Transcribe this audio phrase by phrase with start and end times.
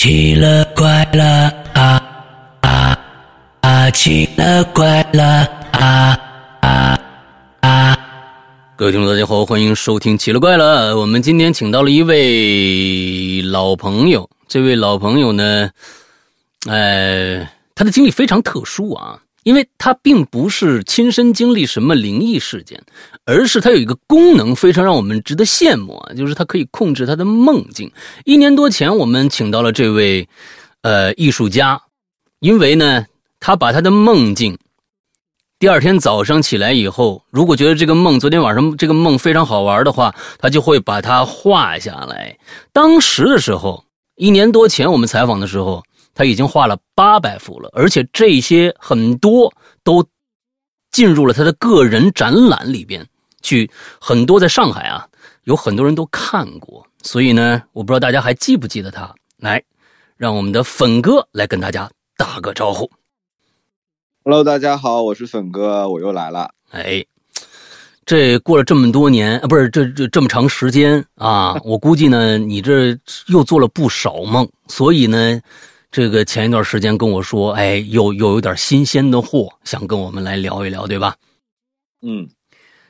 [0.00, 2.00] 奇了怪了啊
[2.60, 2.96] 啊
[3.62, 3.90] 啊！
[3.90, 6.16] 奇了怪了啊
[6.60, 7.00] 啊
[7.62, 7.98] 啊！
[8.76, 10.92] 各位听众，大家好，欢迎收听《奇了怪了》。
[10.96, 15.68] 我们今天请到了一位老朋友，这位老朋友呢，
[16.68, 17.44] 呃，
[17.74, 19.18] 他的经历非常特殊啊，
[19.48, 22.78] 因为他并不是亲身经历什么灵异事件，
[23.24, 27.90] 而是他有一个功能非常让我们值得羡慕啊，就是他可以控制他的梦境。
[28.26, 30.28] 一年多前，我们请到了这位
[30.82, 31.80] 呃艺术家，
[32.40, 33.06] 因为呢，
[33.40, 34.58] 他把他的梦境。
[35.58, 42.36] 第二天早上起来以后，如果觉得这个梦昨天晚上这个梦非常好玩的话，他就会把它画下来。
[42.74, 43.82] 当时的时候，
[44.16, 45.82] 一年多前我们采访的时候，
[46.18, 49.54] 他已经画了八百幅了，而且这些很多
[49.84, 50.04] 都
[50.90, 53.06] 进入了他的个人展览里边
[53.40, 53.70] 去。
[54.00, 55.06] 很多在上海啊，
[55.44, 56.84] 有很多人都看过。
[57.04, 59.14] 所以呢，我不知道大家还记不记得他。
[59.36, 59.62] 来，
[60.16, 62.90] 让我们的粉哥来跟大家打个招呼。
[64.24, 66.50] Hello，大家好，我是粉哥，我又来了。
[66.70, 67.06] 哎，
[68.04, 75.40] 这过了这么多年啊，不是这这这么长时间啊，我估计呢，你这又做了不少梦，所以呢，
[75.90, 81.16] 这个前一段时间跟我说，哎，又又有点新鲜的货，想跟我们来聊一聊，对吧？
[82.02, 82.28] 嗯，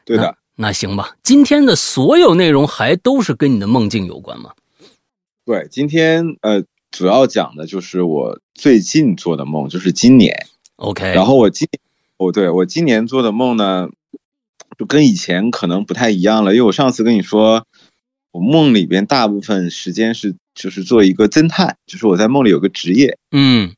[0.05, 0.37] 对的。
[0.61, 4.51] 那行吧，今天的所有内容还都是跟你的梦境有关吗？
[5.45, 10.35] 对，今天呃，主要讲的就是我最近做的梦，就是今年。
[10.75, 11.69] OK，然后我今，
[12.17, 13.89] 哦，对我今年做的梦呢，
[14.77, 17.65] 就跟以前可能不太一样了，因为我上次跟你说，
[18.31, 23.19] 我梦里边大部分时间是就是做一个侦探，就是我在梦里有个职业。
[23.33, 23.75] 嗯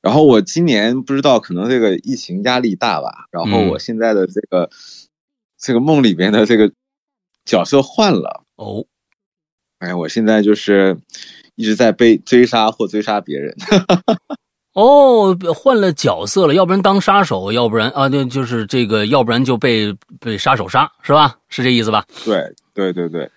[0.00, 4.68] 然后我今年不知道可能这个疫情压力大吧，然后我现在的这个、
[5.56, 6.72] 这个梦里边的这个
[7.44, 8.42] 角色换了。
[8.56, 8.84] 哦，
[9.78, 10.98] 哎，我现在就是
[11.54, 13.54] 一直在被追杀或追杀别人。
[14.72, 21.38] 哦，换了角色了，要不然当杀手，要不然啊，对，就是这个，要不然就被被杀手杀，是吧？
[21.48, 22.04] 是这意思吧？
[22.24, 23.30] 对对对对，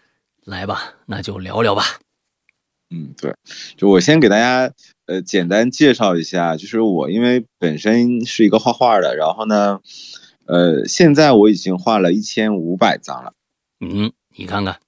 [0.46, 1.84] 来吧，那就聊聊吧。
[2.92, 3.34] 嗯，对，
[3.76, 4.72] 就我先给大家
[5.08, 9.82] 呃简单介绍一下，就是我因为本身是一个画画的，然后呢，
[10.46, 13.34] 呃，现在我已经画了一千五百张了。
[13.80, 14.80] 嗯，你看看，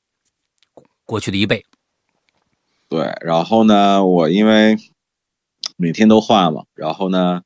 [1.05, 1.65] 过去的一倍。
[2.87, 4.77] 对，然后呢，我因为
[5.75, 7.41] 每天都画嘛，然后呢，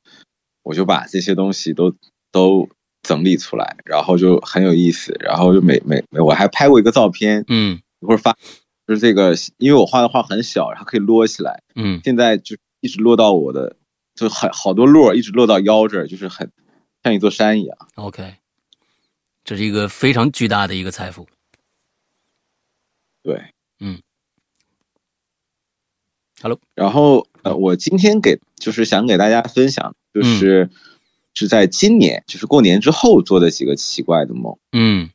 [0.62, 1.96] 我就把这些东西都
[2.30, 2.68] 都
[3.02, 8.36] 整理出来，然后就很有意思，然后就每每每我还拍过一个照片，嗯一会儿发，
[8.86, 13.76] 就是这个，因为我画的画很小，然后可以摞起来，嗯，现在就一直摞到我的，
[14.14, 16.50] 就很好多摞，一直摞到腰这儿，就是很
[17.02, 17.76] 像一座山一样。
[17.94, 18.36] OK，
[19.44, 21.26] 这是一个非常巨大的一个财富。
[23.22, 23.40] 对，
[23.80, 24.00] 嗯
[26.40, 30.22] ，Hello，然后呃，我今天给就是想给大家分享，嗯。
[30.22, 30.70] 就是、
[31.34, 35.08] 是在今年，就是过年之后做的几个奇怪的梦，嗯。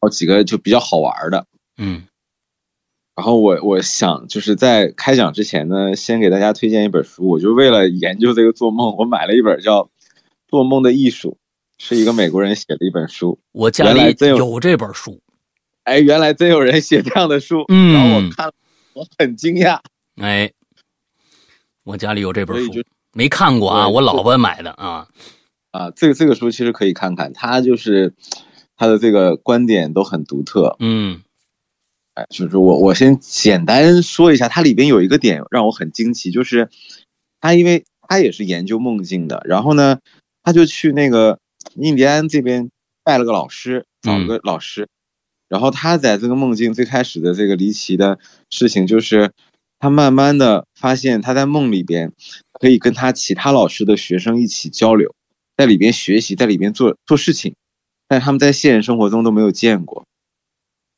[0.00, 1.46] 有几个就比较好玩的。
[1.76, 2.06] 嗯
[3.18, 9.82] 然后我我想就是在开讲之前呢，先给大家推荐一本书，我就为了研究这个做梦，我买了一本叫
[10.46, 11.36] 《做梦的艺术》，
[11.84, 13.40] 是一个美国人写的一本书。
[13.50, 15.20] 我家里真有有这本书。
[15.82, 18.52] 哎，原来真有人写这样的书，嗯然后我看了，
[18.92, 19.80] 我很惊讶。
[20.20, 20.52] 哎，
[21.82, 22.70] 我家里有这本书
[23.14, 25.08] 没看过啊，我老婆买的啊。
[25.72, 28.14] 啊，这个这个书其实可以看看，他就是
[28.76, 30.76] 他的这个观点都很独特。
[30.78, 31.20] 嗯
[32.18, 36.68] 哎，就是我我先简单说一下，它里边有一个点让我很惊奇，就是
[37.40, 40.00] 他因为他也是研究梦境的，然后呢，
[40.42, 41.38] 他就去那个
[41.76, 42.70] 印第安这边
[43.04, 44.88] 拜了个老师，找了个老师，
[45.48, 48.18] 然后他在这个梦境最开始的这个离奇的
[48.50, 49.30] 事情就是，
[49.78, 52.12] 他慢慢的发现他在梦里边
[52.54, 55.14] 可以跟他其他老师的学生一起交流，
[55.56, 57.54] 在里边学习，在里边做做事情，
[58.08, 60.04] 但是他们在现实生活中都没有见过。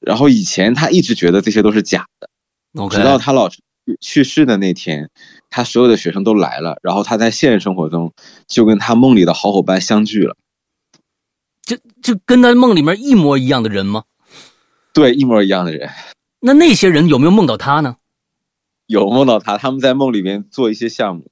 [0.00, 2.28] 然后以前他一直觉得这些都是假的
[2.88, 5.10] 直到他老师去去世的那天，
[5.50, 8.12] 他所有的学生都来了，然后他在现实生活中
[8.46, 10.36] 就跟他梦里的好伙伴相聚了，
[11.62, 14.04] 就就跟他梦里面一模一样的人吗？
[14.92, 15.90] 对，一模一样的人，
[16.40, 17.96] 那那些人有没有梦到他呢？
[18.86, 21.30] 有梦到他，他们在梦里面做一些项目，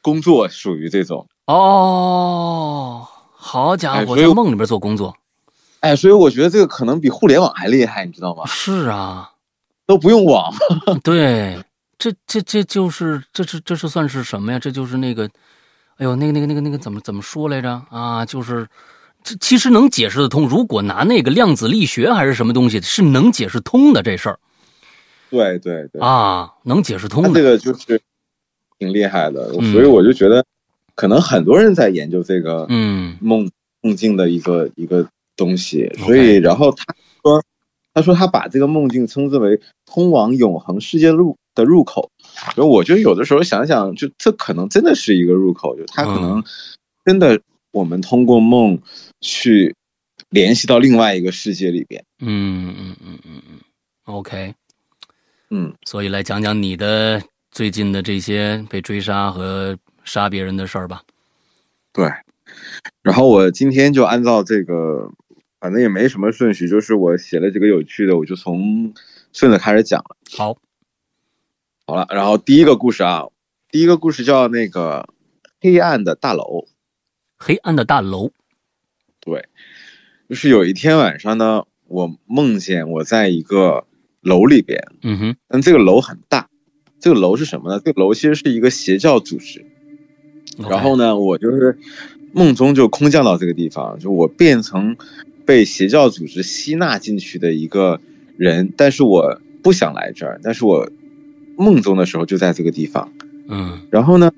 [0.00, 5.16] 工作属于这种，哦，好家伙，在梦里面做工作。
[5.80, 8.44] 哎，所以我觉得这个可能比互联网还厉害，你知道吗？
[8.46, 9.30] 是啊，
[9.86, 10.52] 都不用网，
[11.02, 11.58] 对，
[11.98, 14.58] 这这这就是这是这是算是什么呀？
[14.58, 15.28] 这就是那个，
[15.96, 18.24] 哎呦，那个那个那个那个怎么怎么说来着啊？
[18.26, 18.66] 就是
[19.24, 20.46] 这其实能解释得通。
[20.48, 24.38] 如果拿那个量子力学还是什么东西，是能解释通的这事儿。
[25.30, 27.42] 对对对，啊，能解释通的这。
[27.42, 28.00] 个就是
[28.78, 30.44] 挺厉害的，嗯所以我就觉得，
[30.94, 33.50] 可能很多人在研究这个嗯梦
[33.80, 35.06] 梦境的一个一个
[35.40, 36.84] 东西，所以然后他
[37.24, 37.42] 说，
[37.94, 42.10] 他说他把这个梦境称之为通往永恒世界路的入口。
[42.54, 46.44] 然后我觉得有的时候想想，就这可能真的是一个入口，就他可嗯能
[47.06, 47.40] 真的
[47.72, 48.78] 我们通过梦
[49.22, 49.74] 去
[50.28, 52.04] 联系到另外一个世界里边。
[52.18, 53.58] 嗯嗯嗯嗯嗯
[54.04, 54.54] ，OK。
[55.48, 57.20] 嗯，所以来讲讲你的
[57.50, 61.02] 最近的这些被追杀和杀别人的事儿吧。
[61.92, 62.06] 对。
[63.02, 65.08] 然后我今天就按照这个，
[65.60, 68.94] 反正也没什么顺序，就是我写了几个有趣的，我就从
[69.32, 70.16] 顺着开始讲了。
[70.36, 70.56] 好，
[71.86, 73.26] 好了，然后第一个故事啊，
[73.70, 75.06] 第一个故事叫那个
[75.60, 76.66] 黑暗的大楼。
[77.36, 78.32] 黑暗的大楼。
[79.20, 79.48] 对，
[80.28, 83.86] 就是有一天晚上呢，我梦见我在一个
[84.22, 86.48] 楼里边，嗯哼，但这个楼很大。
[87.00, 87.82] 这个楼是什么呢？
[87.84, 89.66] 这个楼其实是一个邪教组织。
[90.68, 91.78] 然后呢，我就是
[92.32, 94.96] 梦中就空降到这个地方，就我变成
[95.50, 98.00] 被邪教组织吸纳进去的一个
[98.36, 100.88] 人，但是我不想来这儿，但是我
[101.56, 103.10] 梦中的时候就在这个地方。
[103.48, 104.30] 嗯然后呢，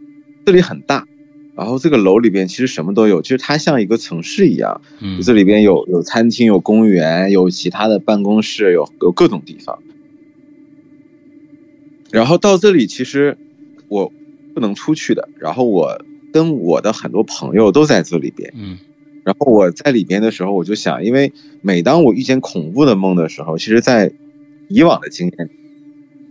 [0.47, 1.07] 这里很大，
[1.55, 9.83] 然后这个楼里边其实什么都有，其实它像一个城市一样，嗯这里边有有餐厅、有公园、有其他的办公室，有有各种地方。
[12.11, 13.37] 然后到这里，其实
[13.89, 14.11] 我
[14.55, 15.29] 不能出去的。
[15.39, 18.51] 然后我跟我的很多朋友都在这里边。
[18.57, 18.79] 嗯
[19.25, 24.13] 然后我在里边的时候，我就想，因为每当我遇见恐怖的梦的时候，其实，在
[24.69, 25.51] 以往的经验，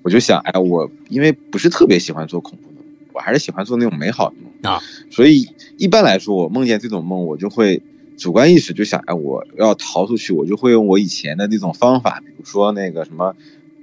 [0.03, 4.81] 我就想，哎，我因为不是特别喜欢做恐怖的，我还是喜欢做那种美好的梦啊。
[5.09, 5.47] 所以
[5.77, 7.81] 一般来说，我梦见这种梦，我就会
[8.17, 13.35] 主观意识就想，哎，我要逃出去，我就会用我以前的那种方法，比如说那个什么，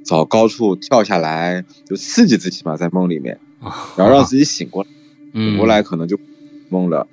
[0.05, 4.89] 找高处跳下来，就刺激自己嘛，在梦里面，啊，然后让自己醒过来。
[4.91, 4.95] 嗯
[5.51, 6.19] 醒过来可能就
[6.71, 7.07] 梦了。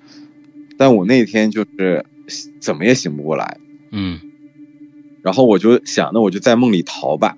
[0.78, 2.06] 但我那天就是
[2.60, 3.58] 怎么也醒不过来，
[3.92, 4.20] 嗯
[5.22, 7.38] 然后我就想，那我就在梦里逃吧。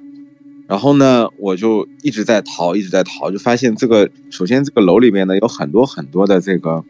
[0.68, 6.84] 然后呢，我就一直在逃，一直在逃，就发现这个首先这个楼里面呢有很多很多的这个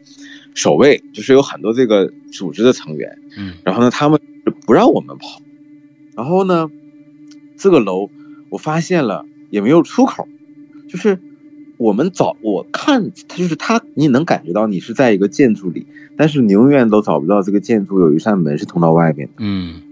[0.54, 3.16] 守卫，就是有很多这个组织的成员。
[3.36, 4.20] 嗯然后呢，他们
[4.66, 5.40] 不让我们跑。
[6.16, 6.68] 然后呢，
[7.56, 8.10] 这个楼
[8.50, 10.26] 我发现了也没有出口，
[10.88, 11.20] 就是
[11.78, 15.86] 我们找我看它就是它，你能感觉到你是在一个建筑里，
[16.16, 19.34] 但是你永远都找不到这个建筑有一扇门是通到外面的。
[19.38, 19.82] 嗯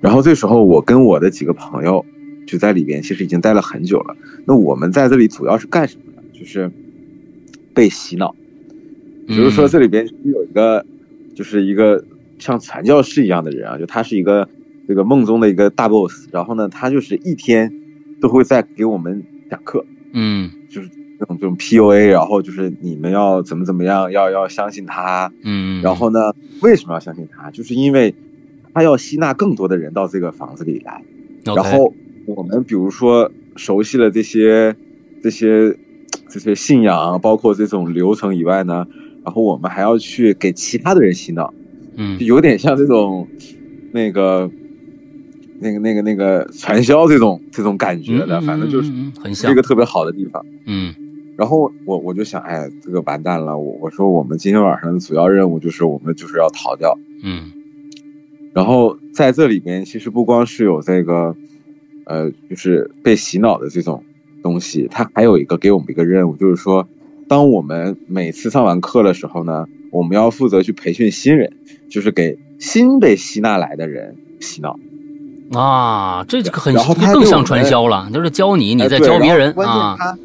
[0.00, 2.04] 然后这时候我跟我的几个朋友
[2.44, 4.16] 就在里边，其实已经待了很久了。
[4.46, 6.22] 那我们在这里主要是干什么呢？
[6.32, 6.72] 就是
[7.72, 8.34] 被洗脑。
[9.28, 10.84] 比如说这里边有一个，
[11.36, 12.04] 就是一个
[12.40, 14.48] 像传教士一样的人啊，就他是一个
[14.88, 17.72] 这个梦中的一个大 boss，然后呢，他就是一天
[18.20, 20.50] 都会在给我们讲课，嗯。
[20.70, 20.88] 就是
[21.18, 27.50] 这种这种 PUA，然后就是你们要怎么怎么样，要要相信他，嗯，然后呢，为什么要相信他？
[27.50, 28.14] 就是因为
[28.74, 31.02] 他要吸纳更多的人到这个房子里来，
[31.44, 31.94] 然后
[32.26, 34.74] 我们比如说熟悉了这些
[35.22, 35.76] 这些
[36.28, 38.86] 这些信仰，包括这种流程以外呢，
[39.24, 41.52] 然后我们还要去给其他的人洗脑，
[41.96, 42.18] 嗯。
[42.18, 43.28] 就有点像这种
[43.92, 44.50] 那个
[45.62, 50.44] 那个那个那个传销这种这种感觉的，嗯反正就是很像是一个特别好的地方。
[50.66, 50.94] 嗯
[51.38, 53.56] 然后我我就想，哎，这个完蛋了！
[53.56, 56.98] 我我说我们今天晚上的主要任务就是我们就是要逃掉。
[57.22, 57.50] 嗯
[58.52, 61.34] 然后在这里边，其实不光是有这个，
[62.04, 64.04] 呃，就是被洗脑的这种
[64.42, 66.86] 东西，它还有一个给我们一个任务，就是说，
[67.26, 71.50] 当我们每次上完课的时候呢，我们要负责去培训新人，
[71.88, 74.78] 就是给新被吸纳来的人洗脑。
[75.54, 79.96] 啊，这个很然后他更像传销了，就是教你，你在教别人啊。
[79.98, 80.18] 它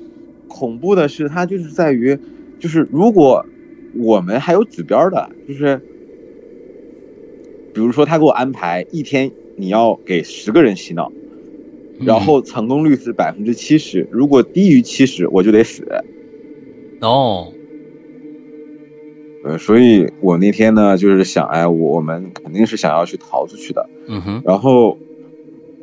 [0.47, 2.17] 恐怖的是，它就是在于，
[2.59, 3.45] 就是如果
[3.95, 5.77] 我们还有指标的，就是
[7.73, 11.11] 比如说他给我安排一天你要给十个人洗脑，
[11.99, 15.85] 然后成功率是百分之七十，如果低于七十我就得死。
[17.01, 17.51] 哦，
[19.43, 23.87] 呃，所以我那天呢就是想，哎，我我们肯定是想要去逃出去的。
[24.07, 24.97] 嗯哼，然后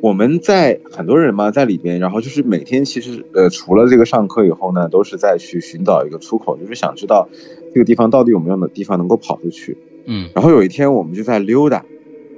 [0.05, 7.27] 我们在很多人嘛在里边，然后就是每天其实呃除了这个上课以后呢，都是在去寻找一个出口，就是想知道
[7.73, 9.75] 这个地方到底有没有的地方能够跑出去。
[10.05, 10.29] 嗯。
[10.35, 11.83] 然后有一天我们就在溜达，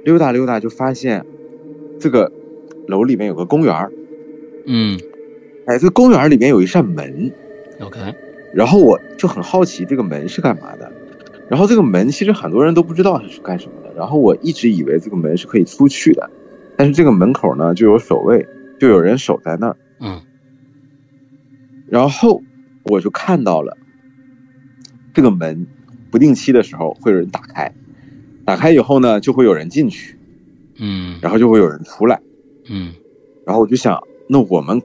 [0.02, 1.26] 溜达溜达就发现
[2.00, 2.32] 这个
[2.86, 3.92] 楼里面有个公园儿，
[4.64, 4.98] 嗯。
[5.66, 7.30] 哎，这个公园里面有一扇门
[7.82, 8.00] ，，OK，
[8.54, 10.90] 然后我就很好奇这个门是干嘛的。
[11.50, 16.30] 然后这个门其实很多人都不知道它是干什么的，然后我一直以为这个门是可以出去的，
[16.78, 18.46] 但是这个门口呢就有守卫，
[18.78, 20.22] 就有人守在那儿，嗯。
[21.88, 22.40] 然后
[22.84, 23.76] 我就看到了
[25.12, 25.66] 这个门
[26.08, 27.74] 不定期的时候会有人打开，
[28.44, 30.16] 打开以后呢，就会有人进去，
[30.78, 32.20] 嗯然后就会有人出来，
[32.70, 32.92] 嗯。
[33.44, 34.80] 然后我就想，那我们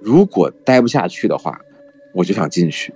[0.00, 1.60] 如果待不下去的话，
[2.14, 2.94] 我就想进去，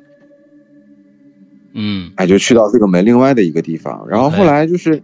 [1.73, 2.12] 嗯。
[2.15, 4.07] 哎，就去到这个门另外的一个地方。
[4.09, 5.03] 然后后来就是，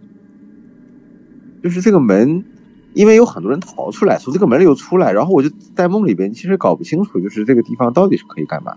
[1.61, 2.45] 就是这个门，
[2.93, 8.75] 因为有很多人逃出来，从这个门里又出来，然后我就在梦里边其实搞不清楚，就是这个地方到底是可以干嘛。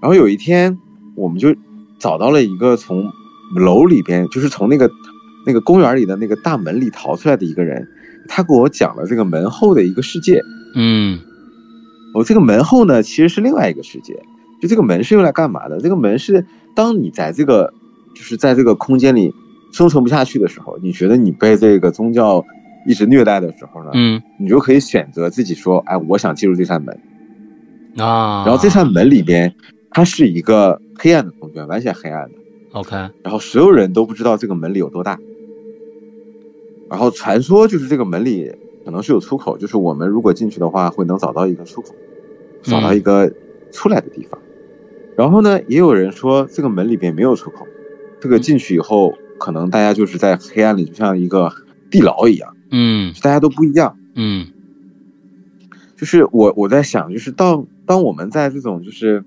[0.00, 0.78] 然后有一天，
[1.14, 1.54] 我们就
[1.98, 3.10] 找到了一个从
[3.56, 4.90] 楼里边，就是从那个
[5.46, 7.88] 那个公园里的那个大门里逃出来的一个人，
[8.28, 10.40] 他给我讲了这个门后的一个世界。
[10.74, 11.18] 嗯
[12.14, 14.22] 我，这个门后呢，其实是另外一个世界。
[14.60, 15.80] 就这个门是用来干嘛的？
[15.80, 17.72] 这个门是当你在这个，
[18.14, 19.34] 就是在这个空间里
[19.72, 22.44] 生存不下去的时候，你觉得你被这个宗教
[22.86, 26.98] 一直虐待的时候呢，嗯你就可以选择自己说，哎，我想进入这扇门。
[27.96, 29.54] 啊，然后这扇门里边，
[29.90, 32.34] 它是一个黑暗的空间，完全黑暗的。
[32.72, 35.18] OK，然后所有人都不知道这个门里有多大。
[36.90, 38.50] 然后传说就是这个门里
[38.84, 41.94] 可能是有出口，就是我们如果进去的话，会能找到一个出口，
[42.62, 43.32] 找到一个
[43.70, 44.40] 出来的地方。
[45.16, 47.66] 然后呢，也有人说这个门里边没有出口，
[48.20, 51.52] 这个进去以后，可能大家就是在黑暗里，就像一个
[51.90, 53.96] 地牢一样，嗯大家都不一样。
[54.16, 54.48] 嗯
[55.96, 59.24] 就是我我在想，就是当当我们在这种就是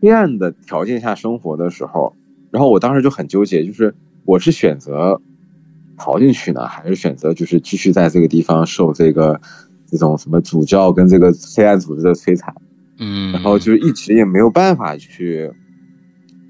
[0.00, 2.14] 黑暗的条件下生活的时候，
[2.50, 3.94] 然后我当时就很纠结，就是
[4.26, 5.22] 我是选择
[5.96, 9.40] 逃进去呢，还是选择就是继续在这个地方受这个
[9.86, 12.54] 这种什么主教跟这个黑暗组织的摧残，
[12.98, 15.50] 嗯，然后就是一直也没有办法去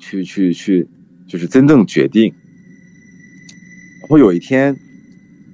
[0.00, 0.88] 去去去，
[1.28, 2.34] 就是真正决定。
[4.00, 4.76] 然后有一天，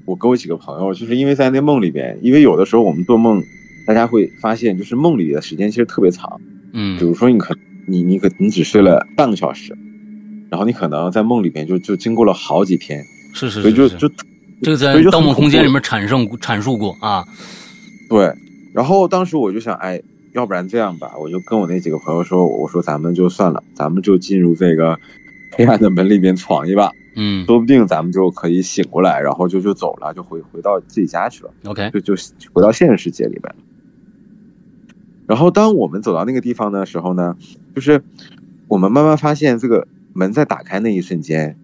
[0.05, 3.43] 我跟我几个朋友，就是因为在那梦里边，因为有的时候我们做梦，
[3.87, 6.41] 大家会发现，就是梦里的时间其实特别长。
[6.73, 7.57] 嗯比如说，你可
[7.87, 9.77] 你你可你只睡了半个小时，
[10.51, 14.09] 然后你可能在梦里边就就经过了好几天，是是所以就是就
[14.63, 15.73] 这个在盗梦空间》里面。
[15.73, 17.25] 面阐述阐述过啊，
[18.09, 18.33] 对，
[18.73, 24.99] 然后当时我就想，哎，要不然这样吧，我就跟我那几个朋友说，我说咱们就算了，咱们就进入这个
[25.57, 27.45] 黑暗的门里面闯一把，嗯。
[27.47, 32.15] 说不定咱们就可以醒过来，然后就就走了，就回回到自己家去了，，OK，就就
[32.53, 33.55] 回到现实世界里边。
[35.27, 37.37] 然后当我们走到那个地方的时候呢，
[37.75, 38.03] 就是
[38.69, 41.57] 我们慢慢发现，这个门在打开那一瞬间，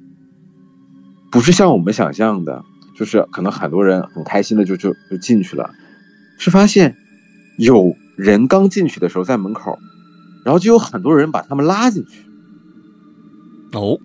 [1.30, 2.64] 不是像我们想象的，
[2.96, 5.74] 就是可能很多人很开心的就就就进去了，
[6.38, 6.96] 是发现
[7.58, 9.78] 有人刚进去的时候在门口，
[10.42, 12.29] 然后就有很多人把他们拉进去。
[13.72, 13.98] 哦，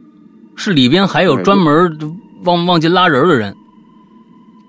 [0.55, 1.97] 是里边还有专门
[2.43, 3.55] 忘忘记拉人的人，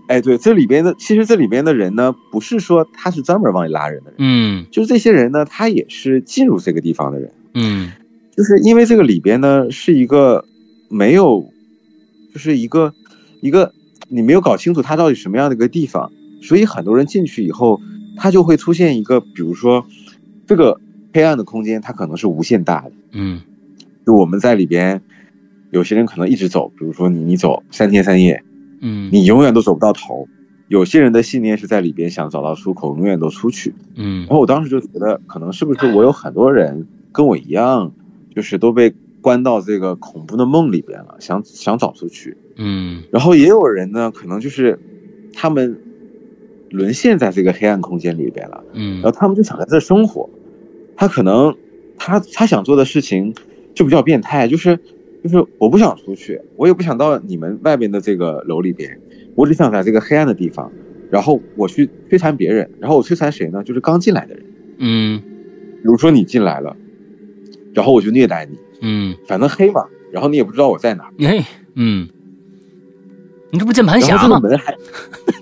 [0.09, 4.67] 哎，对，这里边的其实这里边的人呢，不是说他是专门往里拉人的人，嗯。
[4.71, 7.33] 就是这些人呢，他也是进入这个地方的人。
[7.55, 7.93] 嗯。
[8.37, 10.45] 就是因为这个里边呢是一个
[10.89, 11.51] 没有，
[12.33, 12.93] 就是一个
[13.41, 13.73] 一个
[14.09, 16.13] 你没有搞清楚它到底什么样的一个地方，
[16.43, 17.81] 所以很多人进去以后，
[18.17, 19.87] 他就会出现一个，比如说
[20.47, 20.79] 这个
[21.13, 23.41] 黑暗的空间，它可能是无限大的，嗯
[24.07, 25.03] 就我们在里边，
[25.71, 28.41] 有些人可能一直走，比如说你你走三天三夜，
[28.81, 30.29] 嗯你永远都走不到头。
[30.69, 33.75] 有些人的信念是在里边想找到出口，永远都出去。
[33.97, 37.93] 嗯然后我当时就觉得，可能是不是我有很多人跟我一样，
[38.35, 42.37] 就是都被关到这个恐怖的梦里边了，想想找出去。
[42.57, 44.79] 嗯然后也有人呢，可能就是
[45.33, 45.77] 他们
[46.71, 50.29] 沦陷在这个黑暗空间里边了，嗯然后他们就想在这生活。
[50.97, 51.55] 他可能
[51.99, 53.35] 他他想做的事情
[53.77, 54.77] 就比较变态，就是
[55.23, 58.99] 就是我不想出去，我也不想到你们外面的这个楼里边，
[59.37, 60.73] 我只想在这个黑暗的地方，
[61.11, 63.63] 然后我去摧残别人，然后我摧残谁呢？
[63.63, 64.45] 就是刚进来的人。
[64.79, 65.23] 嗯
[65.83, 66.77] 比如说你进来了，
[67.73, 72.09] 然后我就虐待你，嗯，反正黑嘛，然后你也不知道我在哪儿，哎嗯，
[73.53, 74.41] 你这不键盘侠吗？
[74.41, 74.75] 门还，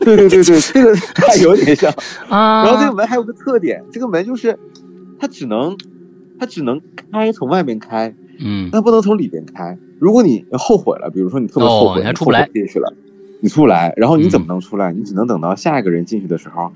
[0.01, 0.95] 对对对对，这个
[1.27, 1.91] 还有点像。
[2.29, 4.59] 啊，然后这个门还有个特点，这个门就是
[5.19, 5.79] 它只能
[6.39, 9.77] 它只能开从外面开，嗯但不能从里边开。
[9.99, 12.93] 如果你后悔了，比如说你特别后哦悔，你还出不来进去了，
[13.41, 14.93] 你出不来，然后你怎么嗯能出来？
[14.93, 16.73] 你只能等到下一个人进去的时候，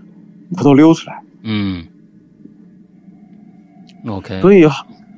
[0.49, 1.23] 你偷偷溜出来。
[1.43, 1.85] 嗯
[4.07, 4.67] ，OK，所以，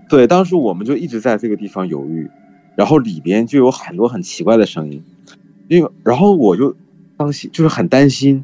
[0.09, 2.29] 对，当时我们就一直在这个地方犹豫，
[2.77, 5.03] 然后里边就有很多很奇怪的声音，
[5.69, 6.75] 因为然后我就
[7.17, 8.43] 当心，就是很担心，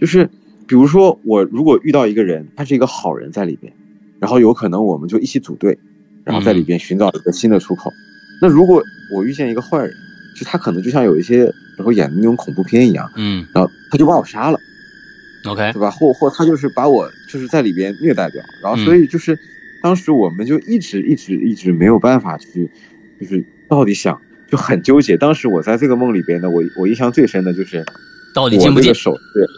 [0.00, 0.28] 就是
[0.66, 3.72] 比如说我如果遇到一个人，他是一个好人在里边，
[4.18, 5.78] 然后有可能我们就一起组队，
[6.24, 7.92] 然后在里边寻找一个新的出口。
[8.40, 9.94] 那如果我遇见一个坏人，
[10.34, 11.44] 就他可能就像有一些
[11.76, 14.58] 然后演的那种恐怖片一样，嗯然后他就把我杀了
[15.46, 15.90] ，OK，对吧？
[15.90, 19.38] 或或他就是把我就是在里边虐待掉，然后嗯所以就是
[19.82, 22.68] 当时我们就一直一直一直没有办法去，
[23.20, 25.16] 就是到底想就很纠结。
[25.16, 27.84] 当时我在这个梦里边呢，我我印象最深的就是
[28.34, 28.94] 到底进不进我这个？
[28.94, 29.48] 手是，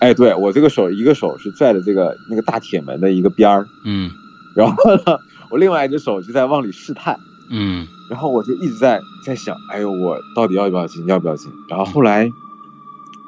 [0.00, 4.10] 哎，对我这个手一个手是拽着这个那个大铁门的一个边儿，嗯
[4.54, 5.02] 然后呢，
[5.50, 7.18] 我另外一只手就在往里试探。
[7.50, 11.50] 嗯然后我就一直在在想，哎呦，我到底要不要进，要不要进？
[11.68, 12.30] 然后后来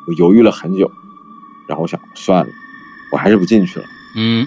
[0.07, 0.91] 我犹豫了很久，
[1.69, 2.51] 然后我想算了，
[3.13, 3.87] 我还是不进去了。
[4.17, 4.47] 嗯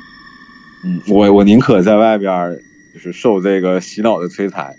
[0.83, 2.57] 嗯，我我宁可在外边儿
[2.93, 4.73] 就是受这个洗脑的摧残。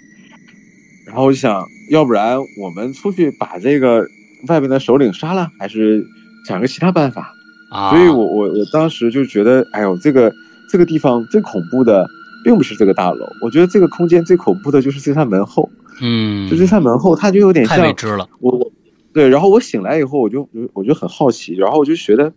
[1.06, 4.06] 然后我就想，要不然我们出去把这个
[4.48, 6.04] 外边的首领杀了，还是
[6.46, 7.32] 想个其他办法？
[7.70, 10.32] 啊，所以我我我当时就觉得，哎呦，这个
[10.70, 12.06] 这个地方最恐怖的，
[12.44, 15.68] 并不是这个大楼，我觉得这个空间最恐怖的就是这扇门后。
[16.00, 18.28] 嗯就这扇门后，它就有点太像未知了。
[18.40, 18.72] 我我
[19.12, 22.32] 对，然后我醒来以后，我就我就很好奇，然后我就觉得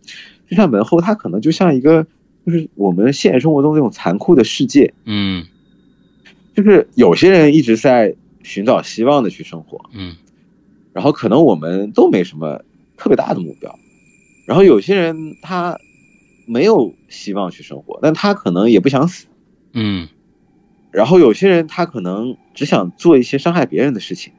[0.48, 2.06] 这扇门后，它可能就像一个
[2.46, 5.46] 就是我们现实生活中那种残酷的世界，嗯
[6.54, 10.16] 就是有些人一直在寻找希望的去生活，嗯
[10.92, 12.62] 然后可能我们都没什么
[12.98, 13.80] 特别大的目标，
[14.46, 15.78] 然后有些人他
[16.46, 19.26] 没有希望去生活，但他可能也不想死，
[19.76, 20.08] 嗯
[20.92, 24.34] 然后有些人他可能只想做一些伤害别人的事情。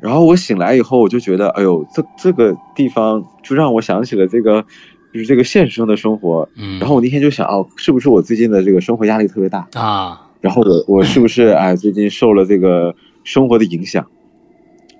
[0.00, 4.64] 然后我醒来以后，我就觉得，哎呦，这这个地方就让我想起了这个，
[5.12, 6.48] 就是这个现实中的生活。
[6.56, 9.68] 嗯，然后我那天就想，哦，是不是我最近的这个生活压力特别大？
[9.74, 14.04] 啊，然后我我是不是哎最近受了这个生活的影响，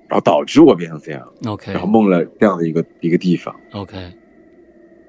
[0.09, 3.57] 然后导致我变成这样，OK 然后梦了这样的一个一个地方。
[3.73, 3.97] OK，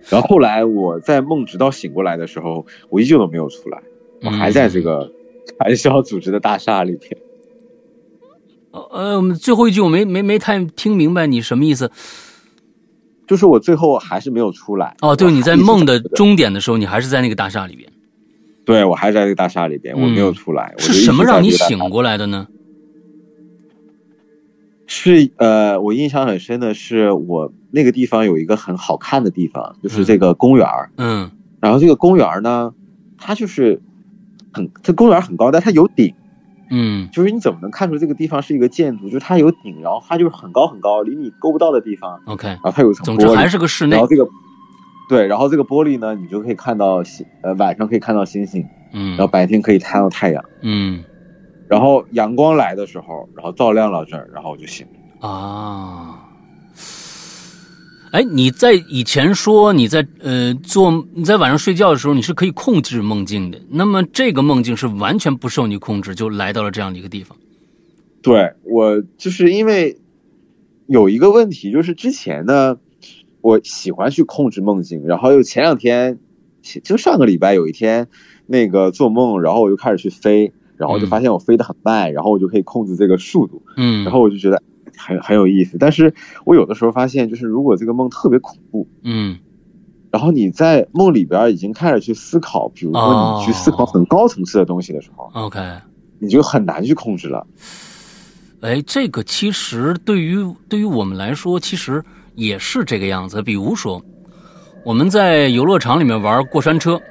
[0.10, 3.81] 然后后来我在梦直到醒过来的时候，我依旧都没有出来，
[4.24, 5.12] 我还在这个
[5.57, 7.17] 传销组织的大厦里边。
[8.72, 11.91] 呃，我们最后一句我没没没太听明白你什么意思。
[13.25, 14.95] 就是我最后还是没有出来。
[15.01, 17.89] 哦，对，你在梦的终点的时候，你还是在那个大厦里边，
[18.65, 20.74] 对我还在这个大厦里边，我没有出来。
[20.77, 22.48] 是什么让你醒过来的呢？
[24.85, 30.91] 是呃，我印象很深的是，我那个地方有一个很好看的地方，就是这个公园儿。
[30.98, 32.74] 嗯然后这个公园儿呢，
[33.17, 33.81] 它就是
[34.51, 36.13] 很，这公园很高，但它有顶，
[36.69, 39.05] 嗯就是你怎么能看出这个地方是一个建筑？
[39.05, 44.07] 就是它有顶，然后它就是很高很高，离你够不到的地方，，OK，然后它有一层总之玻璃还是个室内然后。
[44.07, 44.27] 这个，
[45.07, 50.43] 对，然后这个玻璃呢，你就可以看到星，呃，晚上可以看到星星，嗯然后白天可以看到太阳。
[50.61, 51.01] 嗯
[51.74, 55.27] 然后阳光来的时候，然后照亮了这儿，然后我就醒了。
[55.27, 56.29] 啊。
[58.12, 63.59] 哎，你在以前说你在呃做你在晚上睡觉的时候，你是可以控制梦境的。
[63.72, 67.36] 那么这个梦境是完全不受你控制，就来到了这样的一个地方。
[68.22, 69.98] 对我就是因为
[70.86, 72.77] 有一个问题，就是之前呢，
[73.42, 76.20] 我喜欢去控制梦境，然后又前两天，
[76.83, 78.07] 就上个礼拜有一天，
[78.46, 84.62] 那个做梦，然后我就开始去飞，然后就发现我飞得很慢，然后我就可以控制这个速度，嗯，然后我就觉得
[84.98, 85.77] 很很有意思。
[85.77, 86.14] 但是
[86.46, 89.38] 我有的时候发现，就是如果这个梦特别恐怖，嗯
[90.12, 95.59] 然后你在梦里边已经开始去思考，比如说你去思考很高层次的东西的时候，OK。
[96.20, 97.46] 你就很难去控制了。
[98.62, 100.38] 哎，这个其实对于
[100.70, 102.01] 对于我们来说，其实
[102.36, 103.42] 也是这个样子。
[103.42, 104.01] 比如说，
[104.86, 107.01] 我们在游乐场里面玩过山车，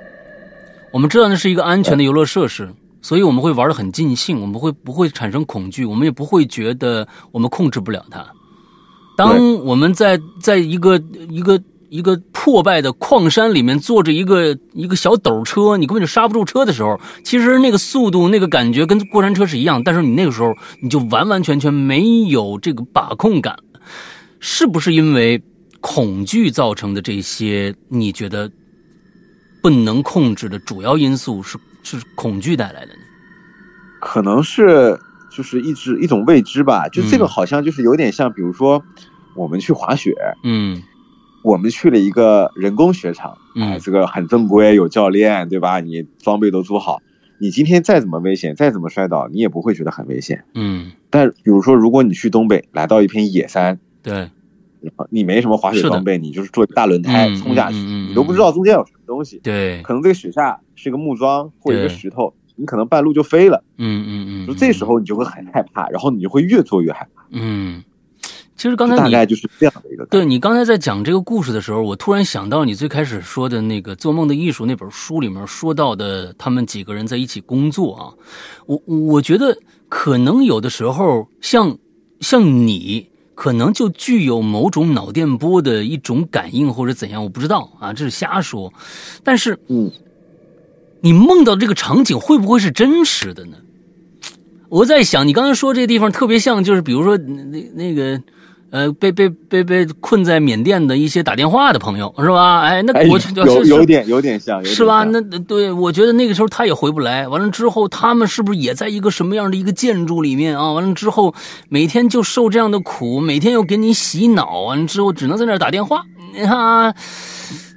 [0.92, 8.24] 我们知道那是一个安全的游乐设施，所以我们会玩的很尽兴，我们会不会产生恐惧，我们也不会觉得我们控制不了它。
[9.16, 10.96] 当我们在在一个
[11.28, 11.60] 一个
[11.90, 23.54] 一个破败的矿山里面坐着一个一个小斗车，你根本就刹不住车的时候，其实那个速度、那个感觉跟过山车是一样，但是你那个时候你就完完全全没有这个把控感，
[24.40, 25.42] 是不是因为
[25.80, 27.74] 恐惧造成的这些？
[27.88, 28.50] 你觉得
[29.60, 33.00] 不能控制的主要因素是是恐惧带来的呢？
[34.00, 34.98] 可能是
[35.30, 38.82] 就是一直一种未知吧，就这个好像就是有点像，比如说
[39.34, 40.14] 我们去滑雪，
[40.44, 40.82] 嗯。
[41.44, 43.72] 我们去了一个人工雪场，嗯。
[43.72, 45.80] 哎，这个很正规，有教练，对吧？
[45.80, 47.02] 你装备都租好，
[47.38, 50.44] 你今天再怎么危险，再怎么摔倒，你也不会觉得很危险。
[50.54, 54.30] 嗯，但比如说，如果你去东北，来到一片野山，对，
[55.10, 67.22] 你没什么滑雪装备，你就是坐大轮胎嗯冲下去，你都不知道中间有什么东西，对，可能这个雪下是一个木桩或一个石头，你可能半路就飞了，嗯嗯嗯，就这时候你就会很害怕，然后你就会越做越害怕。
[67.30, 67.82] 嗯，
[68.56, 70.04] 其实刚才你概就是这样的一个。
[70.06, 78.02] 对你刚才在讲这个故事的时候，我突然想到你最开始说的那个《做梦的艺术》那本书里面说到的，他们几个人在一起工作啊，
[78.66, 79.56] 我我觉得
[79.88, 81.78] 可能有的时候像
[82.20, 88.72] 像你可能就具有某种脑电波的一种感应或者怎样，我不知道啊，这是瞎说。
[89.24, 89.90] 但是，嗯，
[91.02, 93.58] 你梦到这个场景会不会是真实的呢？
[94.70, 98.20] 我在想，你刚才说这个地方特别像，就是比如说那那个。
[98.72, 102.62] 呃，被被被被困在缅甸的一些打电话的朋友是吧？
[102.62, 105.04] 哎，那我有有点有点像，是吧？
[105.04, 107.28] 那对，我觉得那个时候他也回不来。
[107.28, 110.72] 完了之后，他们是不是也在一个什么样的一个建筑里面啊？
[110.72, 111.34] 完了之后，
[111.68, 116.06] 每天就受这样的苦，每天又给你洗脑，完了之后只能在那打电话。
[116.34, 116.94] 你看，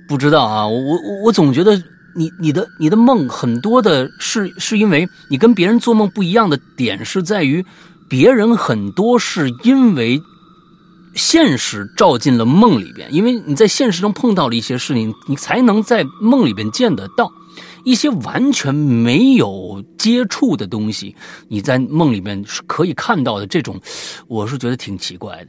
[0.07, 1.77] 不知道啊，我我我总觉得
[2.15, 7.65] 你你的你的梦很多的是是因为你跟别人做梦不一样的点是在于，
[8.09, 10.21] 别人很多是因为。
[11.17, 17.31] 现实照进了梦里边，因为你在现实中碰到了一些事情，你才能在梦里边见得到
[17.85, 21.15] 一些完全没有接触的东西。
[21.47, 23.79] 你在梦里面是可以看到的，这种
[24.27, 25.47] 我是觉得挺奇怪的。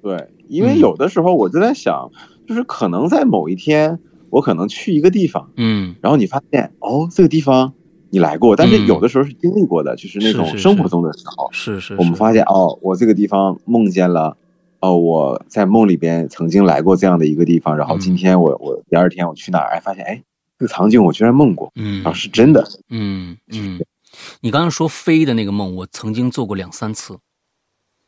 [0.00, 2.08] 对，因为有的时候我就在想，
[2.46, 3.98] 就是可能在某一天，
[4.30, 7.72] 我可能去一个地方，嗯，然后你发现哦，这个地方
[8.10, 14.36] 你来过，但是有的时候是经历过的，就是那种生活中的时候，是是，我们发现哦，我这个地方梦见了。
[14.78, 20.22] 哦，我在梦里边曾经来过这样的一个地方，然后今天我我第二天我去哪儿，哎，发现哎，
[20.58, 23.80] 这个场景我居然梦过，嗯，啊，是真的，嗯嗯。
[24.42, 27.18] 你刚刚说飞的那个梦，我曾经做过两三次，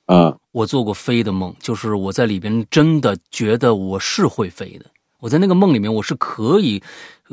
[0.05, 4.85] 啊，我做过飞的梦，就是我在里边真的觉得我是会飞的。
[5.21, 6.81] 我在那个梦里面，我是可以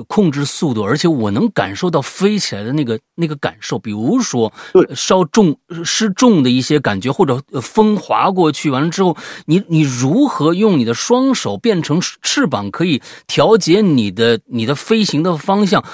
[0.07, 3.77] 控制速度，而且我能感受到飞起来的那个那个感受。
[3.77, 4.51] 比如说，
[4.95, 15.85] 稍重失重的一些感觉，或者风划过去，完了之后，你你如何用你的双手变成翅膀，可以调节你的你的飞行的方向？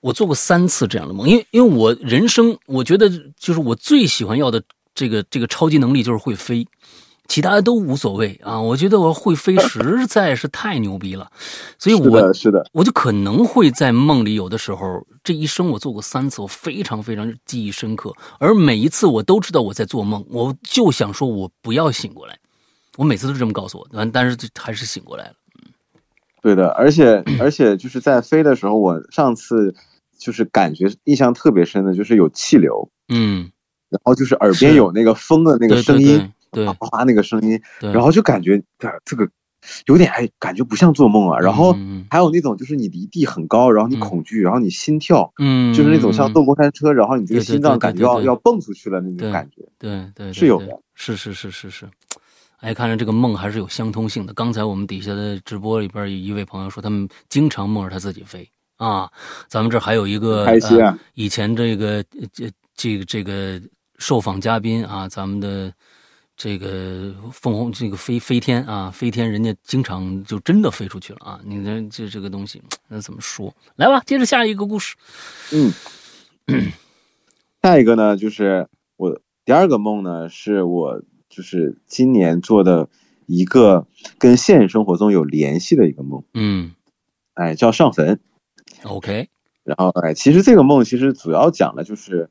[0.00, 4.62] 我做过三次这样的梦，因为因为我人生我觉得就是我最喜欢要的
[4.94, 6.66] 这个这个超级能力就是会飞。
[7.30, 11.30] 其他的都无所谓啊，我觉得我会飞实在是太牛逼了，
[11.78, 22.36] 所以我是的，我就可能会在梦里有的时候，这一生我做过三次，我非常非常记忆深刻，而每一次我都知道我在做梦，我就想说我不要醒过来，
[22.96, 25.34] 我每次都这么告诉我，但但是还是醒过来了。
[25.54, 25.70] 嗯，
[26.42, 29.72] 对的，而且而且就是在飞的时候，我上次
[30.18, 33.52] 就是感觉印象特别深的就是有气流，嗯，
[33.88, 36.32] 然后就是耳边有那个风的那个声音。
[36.50, 38.62] 对，哗哗那个声音，然后就感觉
[39.04, 39.28] 这个
[39.86, 41.38] 有点哎，感觉不像做梦啊。
[41.38, 41.76] 然后
[42.10, 49.62] 还有那种就是你离地很高，然后你恐惧，然后你心跳，嗯，就是那种像坐过山车，然后你这个心脏感觉要要蹦出去了那种感觉。
[49.78, 51.88] 对对，是有的，是是是是是。
[52.58, 54.34] 哎，看来这个梦还是有相通性的。
[54.34, 59.10] 刚才我们底下的直播里边有一位朋友说，他们经常梦着他自己飞啊。
[59.48, 63.60] 咱们这还有一个开心啊，以前这个这这个这个
[63.98, 65.72] 受访嘉宾啊，咱们的。
[66.42, 71.38] 这个凤凰，这个飞飞天啊，飞天，人家经常就真的飞出去了啊！
[71.44, 73.54] 你这这这个东西，那怎么说？
[73.76, 74.96] 来吧，接着下一个故事。
[75.52, 75.70] 嗯，
[77.60, 82.88] 下一个呢，就是我第二个梦呢，是我就是今年做的
[83.26, 86.24] 一个跟现实生活中有联系的一个梦。
[86.32, 86.72] 嗯，
[87.34, 88.18] 哎，叫上坟。
[88.84, 89.28] OK。
[89.62, 92.30] 然后哎，其实这个梦其实主要讲的就是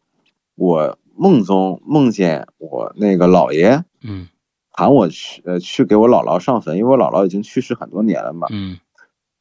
[0.55, 0.97] 我。
[1.19, 4.29] 梦中梦见我那个姥爷，嗯，
[4.71, 8.79] 喊我去，呃，去给我姥姥上坟，因为我姥姥已经去世很多年了嘛，嗯，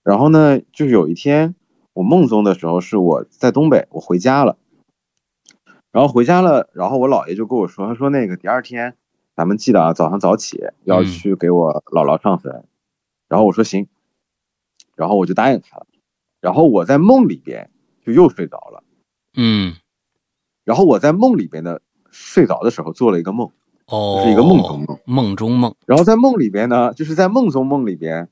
[0.02, 1.54] 然后呢，就是有一天
[1.92, 4.58] 我梦中的时候是我在东北，我回家了，
[5.92, 8.96] 然后回家了，然后我姥爷就跟我说，他说那个第二天
[9.36, 12.64] 咱们记得啊，早上早起要去给我姥姥上坟，
[13.28, 13.86] 然后我说行，
[14.96, 15.86] 然后我就答应他了，
[16.40, 17.70] 然后我在梦里边
[18.04, 18.82] 就又睡着了，
[19.36, 19.76] 嗯。
[20.68, 21.78] 然后我在梦里边呢
[22.10, 23.50] 睡着的时候做了一个梦，
[23.86, 25.74] 哦，是一个梦中梦，梦中梦。
[25.86, 28.28] 然后在梦里边呢，就是在梦中梦里边，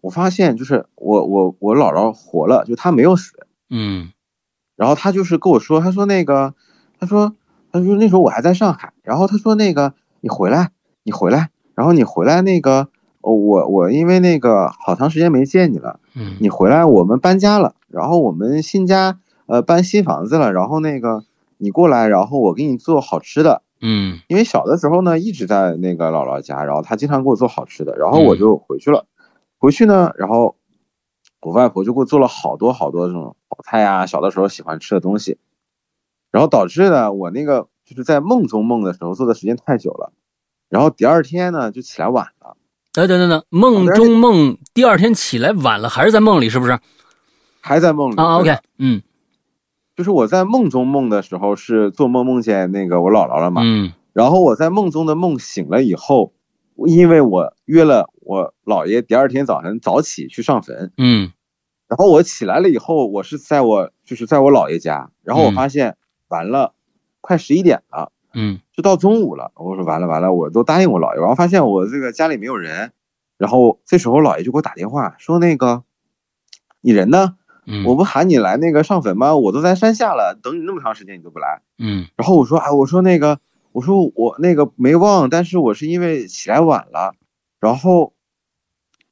[0.00, 3.32] 我发现就是我我我姥姥活了，就她没有死，
[3.70, 4.12] 嗯。
[4.76, 6.54] 然后她就是跟我说，她说那个，
[7.00, 7.34] 她说
[7.72, 10.70] 他说那时候我还在上海，然后她说那个你回来，
[11.02, 12.86] 你回来，然后你回来那个，
[13.20, 21.24] 我我因为那个好长时间没见你了，嗯，你回来我们搬家了，然后我们新家呃搬新房子了，然后那个。
[21.60, 23.62] 你过来，然后我给你做好吃的。
[23.82, 29.06] 嗯，因为小的时候呢，一直在那个姥姥家，然后她经常给我做好吃的，然后我就回去了。
[29.58, 30.56] 回去呢，然后
[31.40, 35.38] 我外婆就给我做了好多好多这种好菜啊，小的时候喜欢吃的东西。
[36.30, 40.12] 然后导致呢，我那个就是在梦中梦的时候做的时间太久了，
[40.68, 42.56] 然后第二天呢就起来晚了。
[42.92, 46.78] 等等等等，梦中梦第二天起来晚了，还是在梦里是不是？
[47.60, 49.02] 还在梦里啊？OK，嗯。
[50.00, 56.32] 就是我在梦中梦的时候是做梦梦见那个我姥姥了嘛，嗯，然后我在梦中的梦醒了以后，
[56.86, 61.34] 因为我约了我姥爷第二天早晨早起去上坟，嗯
[61.86, 66.72] 然后我起来了以后，我是在我就是在我姥爷家，然后我嗯发现完了，
[67.20, 69.52] 快十一点了，嗯就到中午了。
[69.54, 72.92] 我说完了完了，我都答应我姥爷，然后发现我这个家里没有人，
[73.36, 75.84] 然后这时候姥爷就给我打电话说那个
[76.80, 77.36] 你人呢？
[77.70, 79.36] 嗯，我不喊你来那个上坟吗？
[79.36, 81.62] 我都在山下了，等你那么长时间你都不来。
[81.78, 83.38] 嗯然后我说啊，我说那个，
[83.72, 87.14] 我说我那个没忘，但是我是因为起来晚了。
[87.60, 88.12] 然后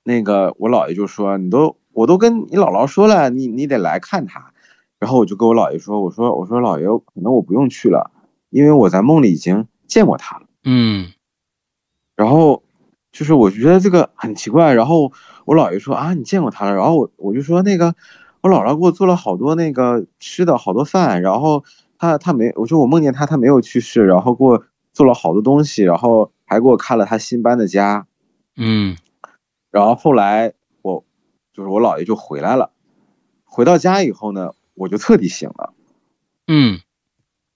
[0.02, 4.52] 那个我姥爷就说，你都我都跟你姥姥说了，你你得来看他。
[4.98, 8.10] 然后我就跟我姥爷说，我说我说姥爷，可能我不用去了，
[8.50, 10.46] 因为我在梦里已经见过他了。
[10.64, 11.12] 嗯
[12.16, 12.64] 然后
[13.12, 15.12] 就是我觉得这个很奇怪，然后
[15.44, 17.94] 我姥爷说啊，你见过他了，然后我我就说那个
[18.40, 21.64] 我姥姥给我做了好多那个吃的好多饭，然后
[21.98, 28.06] 她她没，我说我梦见她，她没有去世，然后给我做了好多东西，然后还给我看了她新搬的家，
[28.56, 28.96] 嗯
[29.70, 31.04] 然后后来我
[31.52, 32.70] 就是我姥爷就回来了，
[33.44, 35.74] 回到家以后呢，我就彻底醒了。
[36.46, 36.80] 嗯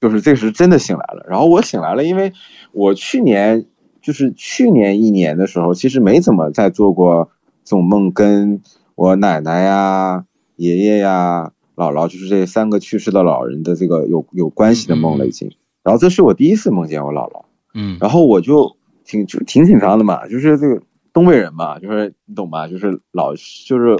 [0.00, 1.24] 就是这时真的醒来了。
[1.28, 2.32] 然后我醒来了，因为
[2.72, 3.66] 我去年
[4.02, 7.30] 就是去年一年的时候，其实没怎么再做过
[7.64, 8.60] 这种梦，跟
[8.96, 10.24] 我奶奶呀、
[10.56, 15.50] 爷爷呀、姥姥，就是这三个去世的老人的这个有有关系的梦了已经。
[15.82, 17.98] 然后这是我第一次梦见我姥姥，嗯。
[18.00, 20.80] 然后我就挺就挺紧张的嘛，就是这个
[21.12, 22.68] 东北人嘛，就是你懂吧？
[22.68, 23.96] 就是老就是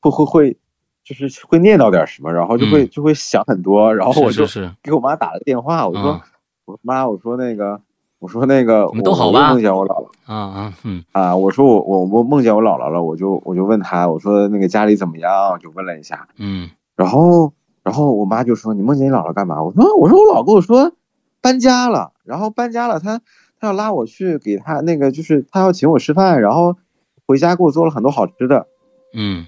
[0.00, 0.56] 会会会
[1.04, 2.88] 就是会念叨点什么，然后就会、嗯。
[2.90, 4.46] 就会想很多，然后我就
[4.82, 6.24] 给我妈打了个电话，我说、啊
[6.64, 7.80] 我说妈，我说那个
[8.20, 17.52] 我说那个我们都好吧梦见我姥姥啊啊嗯啊，我说我我我梦见我姥姥了，我就我就问她，我说那个家里怎么样，就问了一下，嗯然后
[17.82, 19.62] 然后我妈就说你梦见你姥姥干嘛？
[19.62, 20.92] 我说我说我姥跟我说
[21.40, 23.20] 搬家了，然后搬家了，她
[23.58, 26.76] 她要拉我去给她那个就是她要请我吃饭，然后
[27.26, 28.66] 回家给我做了很多好吃的，
[29.14, 29.46] 嗯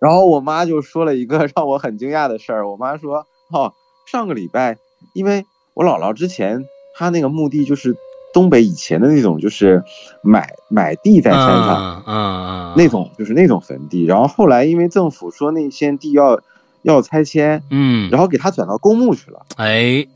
[0.00, 2.68] 然后我妈就说了一个 让我很惊讶的事儿。
[2.68, 3.72] 我妈说：“哦，
[4.06, 4.76] 上个礼拜，
[5.14, 6.64] 因为我姥姥之前
[6.96, 7.96] 她那个墓地就是
[8.32, 9.82] 东北以前的那种，就是
[10.22, 14.04] 买买地在山上、嗯嗯那种，就是那种坟地。
[14.04, 16.40] 然后后来因为政府说那些地要
[16.82, 19.46] 要拆迁，嗯，然后给他转到公墓去了。
[19.56, 20.06] 哎，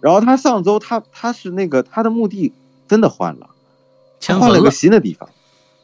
[0.00, 2.52] 然后他上周他他是那个他的墓地
[2.86, 3.50] 真的换了
[4.20, 5.28] 换了个，新的地方，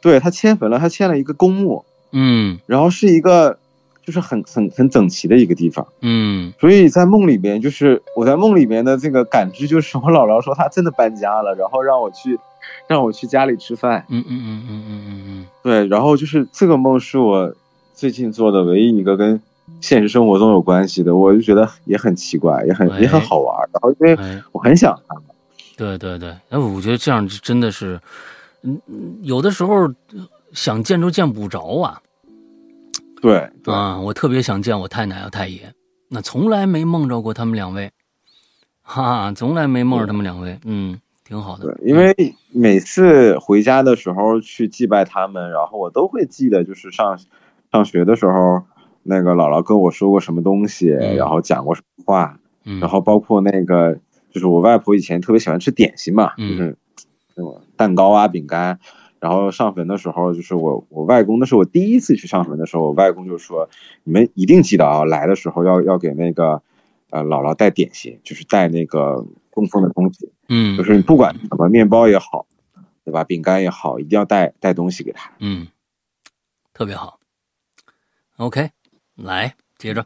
[0.01, 2.59] 对他迁坟了，他迁了一个公墓，嗯。
[2.65, 3.57] 然后是一个
[4.05, 5.85] 就是很很很整齐的一个地方。
[6.01, 12.39] 嗯所以在梦里边，就是我在梦里边的这个感知，就是我姥姥说她真的搬家了，然后让我去，
[12.87, 14.05] 让我去家里吃饭。
[14.09, 17.53] 嗯嗯嗯嗯嗯嗯嗯对，然后就是这个梦是我
[17.93, 19.41] 最近做的唯一一个跟
[19.81, 23.57] 现实生活中有关系的，我就觉得也很奇怪，也很也很好玩。
[23.73, 24.15] 然后因为
[24.51, 25.23] 我很想他们，
[25.75, 27.99] 对对对，哎，我觉得这样真的是，
[28.61, 29.91] 嗯，嗯有的时候
[30.53, 31.99] 想见都见不着啊。
[33.25, 35.73] 对对、啊，我特别想见我太奶和、太爷，
[36.09, 37.91] 那从来没梦着过他们两位，
[38.83, 42.13] 哈，从来没梦着他们两位，嗯，挺好的对，，因为
[42.51, 47.17] 每次回家的时候去祭拜他们，然后我都会记得，就是上
[47.71, 48.63] 上学的时候，
[49.01, 52.39] 那个姥姥跟我说过什么东西，嗯然后讲过什么话。
[52.63, 53.99] 嗯，然后包括那个，
[54.31, 56.77] 就是我外婆以前特别喜欢吃点心嘛，嗯就是
[57.35, 58.79] 那种蛋糕啊、饼干。
[59.25, 63.67] 然后上坟的时候，就是我我外公，那是我第一次去上坟的时候，我外公就说
[64.05, 66.61] ：“你们一定记得啊，来的时候要要给那个
[67.09, 72.45] 呃姥姥带点心，就是带那个供奉的东西，嗯，就是你不管什么面包也好，
[73.03, 73.23] 对吧？
[73.23, 75.31] 饼干也好，一定要带带东西给他。
[75.39, 75.69] 嗯，
[76.71, 77.19] 特别好。
[78.37, 78.69] OK，
[79.15, 80.05] 来接着，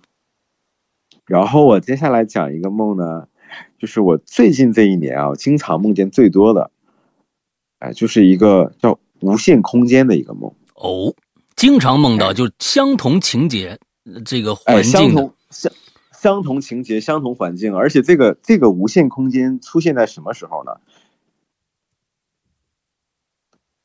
[1.25, 3.27] 然后我接下来讲一个梦呢，
[3.77, 6.71] 就是我最近这一年啊，经常梦见最多的，
[7.79, 11.13] 哎，就是一个叫无限空间的一个梦，哦，
[11.55, 15.71] 经常梦到就相同情节，呃这个哎，环境的，相同相
[16.11, 20.71] 相同情节、相同环境，而且这个这个无限空间出现在什么时候呢？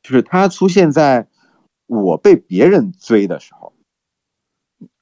[0.02, 1.28] 就是它出现在
[1.86, 3.72] 我被别人追的时候，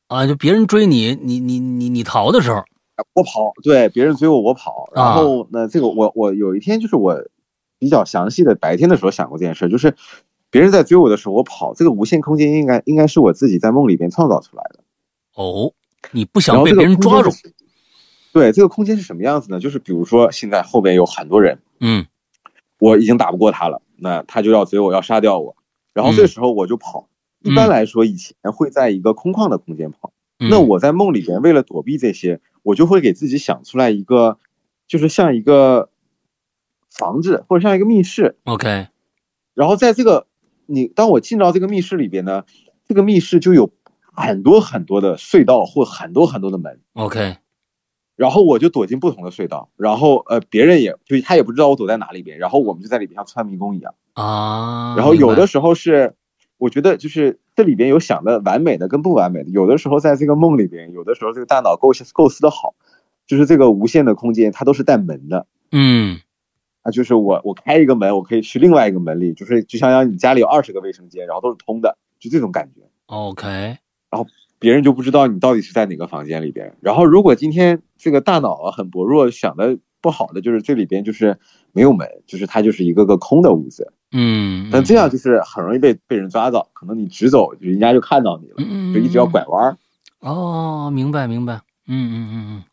[0.06, 2.62] 啊，就别人追你，你你你你逃的时候，
[3.14, 4.88] 我跑，对，别人追我，我跑。
[4.94, 5.02] 啊。
[5.02, 7.20] 然后呢，这个我我有一天就是我
[7.82, 9.96] 比较详细的白天的时候想过这件事，就是
[10.50, 14.84] 别人在追我的时候，我跑，这个无限空间应该应该是我自己在梦里边创造出来的。
[15.34, 15.72] 哦，
[16.12, 17.30] 你不想被别人抓住，
[18.32, 19.58] 对，这个空间是什么样子呢？
[19.58, 22.06] 就是比如说现在后边有很多人，嗯
[22.78, 25.56] 我已经打不过他了，那他就要追我，要杀掉我。
[25.92, 27.08] 然后这时候我就跑。
[27.40, 30.12] 一般来说，以前会在一个空旷的空间跑。
[30.38, 34.38] 嗯那我在梦里边，为了躲避这些，我就会给自己想出来一个，
[34.86, 35.88] 就是像一个
[37.02, 38.86] 房子或者像一个密室，OK，
[39.54, 40.28] 然后在这个
[40.66, 42.44] 你当我进到这个密室里边呢，
[42.86, 47.38] 这个密室就有很多很多的隧道或很多很多的门，OK，
[48.14, 53.94] 然后我就躲进不同的隧道，然后呃别人也就他也不知道我躲在哪里边，然后我们就在里边像穿迷宫一样。
[54.12, 56.14] 啊，然后有的时候是，
[56.58, 62.74] 我觉得就是这里边有想的完美的跟不完美的，有的时候在这个梦里边，有的时候这个大脑构构思的好，
[63.26, 65.46] 就是这个无限的空间它都是带门的。
[65.74, 66.20] 嗯
[66.82, 73.46] 啊，就是我我开一个门，我可以去另外一个门里，就是就像你家里有二十个卫生间，然后都是通的，就这种感觉，，OK，
[74.10, 74.26] 然后
[74.58, 76.76] 别人就不知道你到底是在哪个房间里边。
[76.80, 81.38] 然后如果今天这个大脑啊很薄弱，想的不好的就是这里边就是
[81.72, 83.92] 没有门，就是它就是一个个空的屋子。
[84.10, 88.56] 嗯，但这样就是很容易被被人抓到，可能你直走，人家就看到你了，
[88.92, 89.78] 就一直要拐弯儿。
[90.20, 92.64] 哦，明白明白，嗯嗯嗯嗯，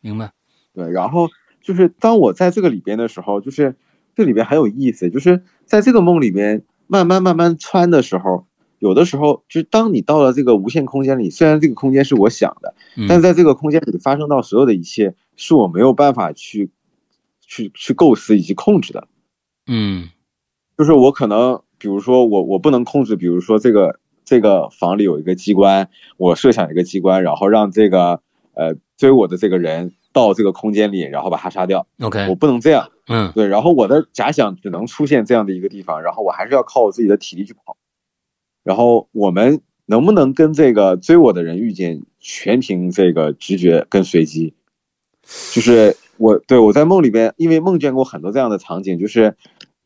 [0.00, 0.32] 明白，
[0.72, 1.28] 对，然后
[1.66, 3.74] 就是当我在这个里边的时候，就是
[4.14, 8.46] 这里边很有意思，就是在这个梦里边慢慢慢慢穿的时候，
[8.78, 16.70] 有的时候就是当你到了这个无限空间里，虽然这个空间是我想的，嗯但是在这个空间里发生到所有的一切是我没有办法去
[17.40, 19.08] 去去构思以及控制的。
[19.66, 20.08] 嗯
[20.78, 28.20] 就是我可能，比如说我我不能控制，比如说这个这个房里有一个机关，我设想一个机关，然后让这个
[28.54, 32.90] 呃追我的这个人到这个空间里，然后把他杀掉，，OK，我不能这样。
[33.06, 37.76] 嗯对，然后我的假想只能出现这样的一个地方，然后我还是要靠我自己的体力去跑。
[38.64, 44.54] 然后我们能不能跟这个追我的人遇见，全凭这个直觉跟随机。
[45.52, 49.36] 就是我对我在梦里边，因为梦见过很多这样的场景，就是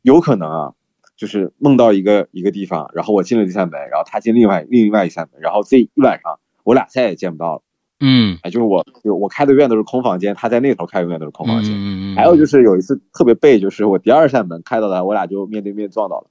[0.02, 0.72] 有可能啊，
[1.16, 7.62] 就是梦到一个一个地方，然后我进了这扇门，然后他进另外另外一扇门，然后这一晚上我俩再也见不到了。
[8.00, 11.72] 嗯，哎，就是我就我开的永远都是空房间，他在那头开永远都是空房间。
[11.72, 16.30] 嗯嗯，还有就是有一次特别背，就是我第二扇门开到他，我俩就面对面撞到了。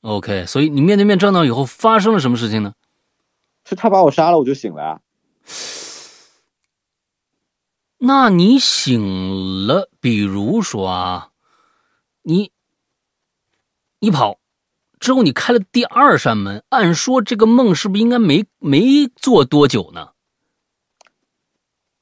[0.00, 2.72] OK，所以你面对面撞到以后发生了什么事情呢？
[3.64, 5.00] 是他把我杀了，我就醒了呀。
[7.98, 11.28] 那你醒了，比如说啊，
[12.22, 12.50] 你
[14.00, 14.38] 你跑
[14.98, 20.11] 之后，你开了第二扇门，按说这个梦是不是应该没没做多久呢？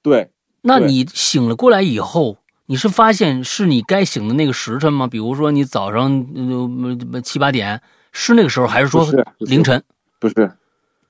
[0.03, 0.31] 对，
[0.63, 5.07] 那你醒了过来以后，你是发现是你该醒的那个时辰吗？
[5.07, 6.27] 比如说你早上
[7.13, 7.81] 呃七八点
[8.13, 9.07] 是那个时候，还是说
[9.39, 9.83] 凌晨？
[10.19, 10.53] 不是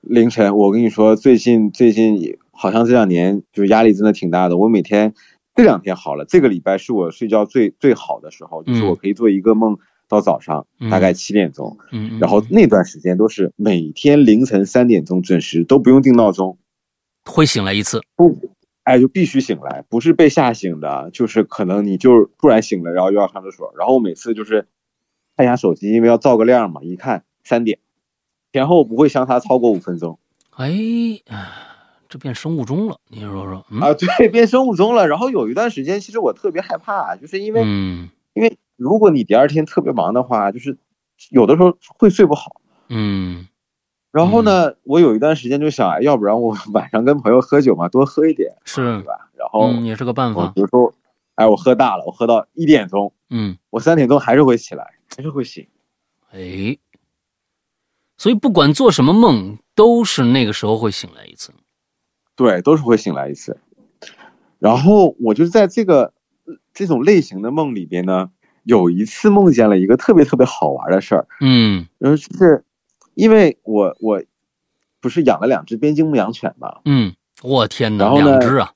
[0.01, 0.55] 凌晨。
[0.57, 4.57] 我跟你说，最近最近好像这两年就是压力真的挺大的。
[4.57, 5.13] 我每天
[5.55, 9.77] 这两天好了，这个礼拜是我睡觉最最好的时候，就是嗯我可以做一个梦
[10.07, 11.77] 到早上嗯大概七点钟，
[12.19, 16.57] 然后那段时间都是每天凌晨三点钟准时，都不用定闹钟。
[17.25, 18.01] 会醒来一次。
[18.15, 18.35] 不，
[18.91, 24.67] 哎，就必须醒来，不是被吓醒的，就是可能你就突然醒了，然后又要上厕所，然后每次就是
[25.37, 27.79] 看一下手机，因为要照个亮嘛，一看三点，
[28.51, 30.19] 前后不会相差超过五分钟
[30.51, 30.69] 哎，
[31.27, 31.47] 哎
[32.09, 33.65] 这变生物钟了，你说说？
[33.71, 35.07] 嗯啊，对，变生物钟了。
[35.07, 40.77] 然后有一段时间，其实我特别害怕，就是因为、嗯因为如果你第二天特别忙的话，就是
[41.29, 42.61] 有的时候会睡不好。
[42.89, 43.47] 嗯
[44.11, 49.29] 然后呢，我有一段时间就想，哎要不然我 晚上跟朋友喝酒嘛，多喝一点，是对，吧？
[49.35, 50.51] 然后嗯，也是个办我法。
[50.53, 50.93] 比如说，
[51.35, 53.13] 哎，我喝大了，我喝到一点钟。
[53.29, 55.65] 嗯，我三点钟还是会起来，还是会醒。
[56.33, 56.77] 哎，
[58.17, 61.53] 所以不管做什么梦，都是那个时候会醒来一次。
[62.35, 63.57] 对，都是会醒来一次。
[64.59, 66.13] 然后我就在这个
[66.45, 68.29] 呃这种类型的梦里边呢，
[68.63, 72.63] 有一次梦见了一个特别特别好玩的事儿，嗯然后就是
[73.21, 74.23] 因为我我
[74.99, 78.73] 不是养了两只边境牧羊犬嘛，嗯，我天哪，然后呢两只啊！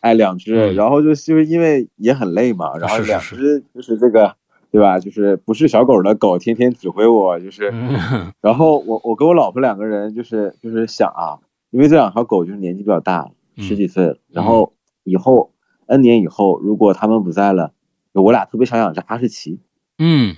[0.00, 4.36] 哎，两只，嗯然后就就是因为也很累嘛，然后是是是两只就是这个
[4.70, 4.98] 对吧？
[4.98, 15.54] 就是不是小狗的狗，天天指挥我，就是嗯然后我我跟我老婆两个人就是就是想啊，因为这两条狗就是年纪比较大，嗯十几岁了，然后以后
[15.86, 17.72] N 年以后，如果他们不在了，
[18.12, 19.60] 我俩特别想养只哈士奇，
[19.98, 20.36] 嗯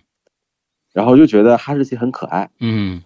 [0.93, 2.51] 然后就觉得哈士奇很可爱。
[2.61, 3.03] 嗯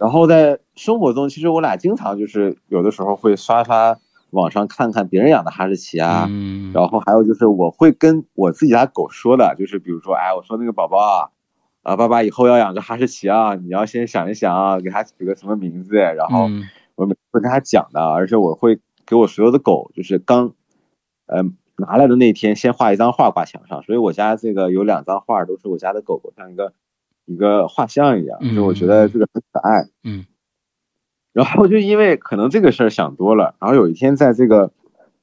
[0.00, 3.98] 然后在生活中，其实我俩经常就是有的时候会刷刷
[4.30, 11.28] 网上看看别人养的哈士奇啊，嗯，然后还有就是我会跟我自己家狗说的，就是比如说，哎，我说那个宝宝啊，
[11.82, 16.48] 啊，爸爸以后要养个哈士奇啊，你要先想一想啊，给它取个什么名字，然后。
[16.48, 16.64] 嗯
[16.96, 20.52] 我每次会跟他讲的，而且我会给我所有的狗，就是刚，
[21.24, 21.42] 呃，
[21.78, 26.74] 拿来的那天先画一张画挂墙上，所以我家这个有两张画都是我家的狗狗，像一个
[27.30, 29.84] 一个画像一样，嗯就我觉得这个很可爱。
[30.02, 30.26] 嗯。
[31.32, 34.72] 然后就因为可能这个事儿想多了，然后有一天在这个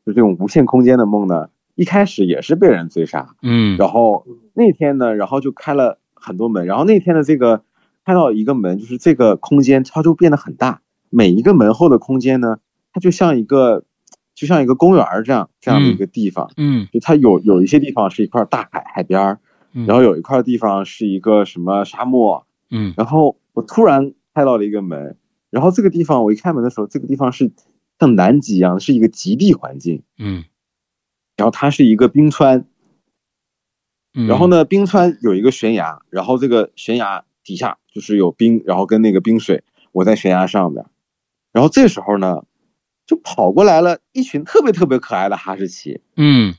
[0.05, 3.77] 就这种无限空间的梦呢，一开始也是被人追杀，嗯。
[3.77, 7.61] 然后那天呢，然后就开了很多门，然后那天的这个
[8.05, 10.79] 开到一个门，就是这个空间它就变得很大，
[11.09, 12.59] 每一个门后的空间呢，
[12.93, 13.83] 它就像一个
[14.33, 16.87] 就像一个公园儿这样这样的一个地方，嗯。
[16.93, 19.39] 就它有有一些地方是一块大海海边
[19.85, 22.93] 然后有一块地方是一个什么沙漠，嗯。
[22.97, 25.17] 然后我突然开到了一个门，
[25.49, 27.51] 然后这个地方我一开门的时候，这个地方是
[27.99, 30.45] 像南极一样，是一个极地环境，嗯。
[31.35, 32.65] 然后它是一个冰川，
[34.15, 40.85] 嗯，然后呢，冰川有一个悬崖，然后这个悬崖底下就是有冰，然后跟那个冰水，我在悬崖上面，
[41.51, 42.43] 然后这时候呢，
[43.05, 46.55] 就跑过来了一群特别特别可爱的哈士奇，嗯。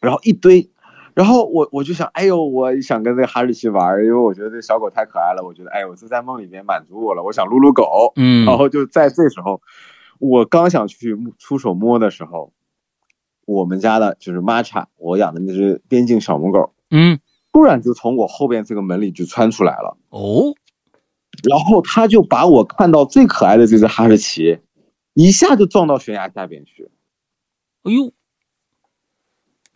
[0.00, 0.70] 然后一堆，
[1.18, 9.60] 然后我我就想，哎呦，我想跟这个哈士奇玩，因为我觉得这小狗太可爱了，我觉得，哎呦，这在梦里面满足我了，我想撸撸狗，嗯，然后就在这时候，
[10.20, 12.52] 我刚想去出手摸的时候，
[13.46, 17.18] 我们家的就是玛莎，我养的那只边境小母狗，嗯。
[17.50, 20.54] 突然就从我后边这个门里就窜出来了，哦，
[21.50, 24.60] 然后它就把我看到最可爱的这只哈士奇，
[25.14, 26.88] 一下就撞到悬崖下边去。
[27.82, 28.12] 哎呦，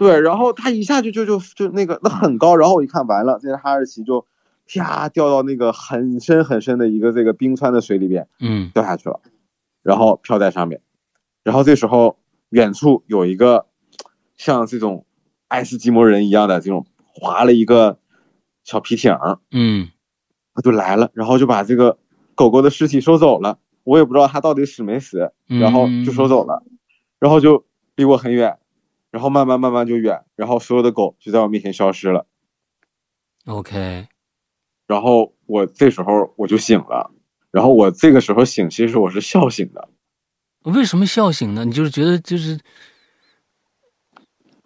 [0.03, 4.27] 对，然后他一下就就就就那个那很高，然后我一看完了，这只哈士奇就
[4.67, 8.71] 啪掉到那个很深很深的一个这个冰川的水里边嗯。
[8.75, 9.21] 掉下去了，
[9.83, 10.81] 然后漂在上面，
[11.45, 13.67] 然后这时候远处有一个
[14.37, 15.07] 像这种
[15.47, 17.99] 爱斯基摩人一样的这种划了一个
[18.65, 19.17] 小皮艇，
[19.53, 19.89] 嗯。
[20.55, 21.97] 他就来了，然后就把这个
[22.35, 26.63] 狗狗的尸体收走了，我也不知道他到底死没死，嗯，然后就收走了，
[27.19, 27.65] 然后就
[27.97, 28.59] 离我很远，
[29.13, 32.27] 然后慢慢慢慢就远，然后所有的狗就在我面前消失了
[33.45, 34.09] ，OK，
[34.87, 37.13] 然后我这时候我就醒了，
[37.51, 39.91] 然后我这个时候醒，其实我是笑醒的，
[40.63, 41.67] 为什么笑醒呢？
[41.67, 42.59] 你就是觉得就是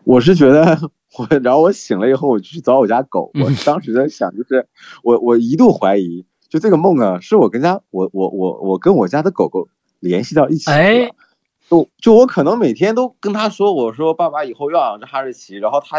[0.04, 0.78] 我是觉得
[1.18, 4.68] 我，然后我醒了以后，我就去找我家狗，我当时在想，就是
[5.02, 9.68] 我我一度怀疑，就这个梦啊，是我跟家我我我我跟我家的狗狗
[9.98, 10.76] 联系到一起了。
[10.76, 11.10] 哎
[11.68, 15.98] 就就我可能每天都跟他说，我说爸爸以后要养只哈士奇，然后他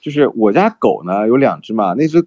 [0.00, 2.26] 就是我家狗呢有两只嘛，那只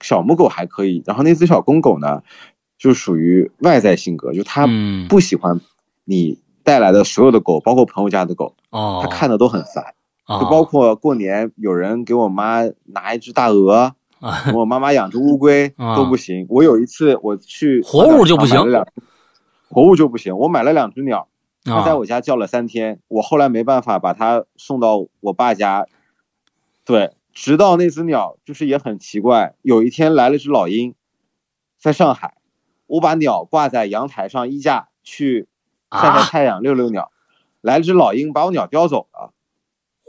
[0.00, 2.22] 小母狗还可以，然后那只小公狗呢
[2.78, 5.60] 就属于外在性格，就它嗯不喜欢
[6.04, 9.84] 你带来的所有的狗，包括朋友家的狗，哦，它看的都很烦。
[9.84, 16.46] 哦就包括过年有人给我妈拿一只大鹅， 啊我妈妈养只乌龟 啊都不行。
[16.48, 18.56] 我有一次我去活物就不行
[19.68, 20.38] 活物就不行。
[20.38, 21.26] 我买了两只鸟，
[21.64, 25.86] 它在啊我家叫了三天，我后来没办法把他送到我爸家。
[26.84, 30.94] 对，直到那只鸟就是也很奇怪，有一天来了只老鹰，
[31.80, 32.34] 在上海，
[32.86, 35.46] 我把鸟挂在阳台上衣架去
[35.92, 36.22] 晒晒啊！
[36.24, 37.12] 太阳、遛遛鸟，
[37.60, 39.32] 来了只老鹰把我鸟叼走了。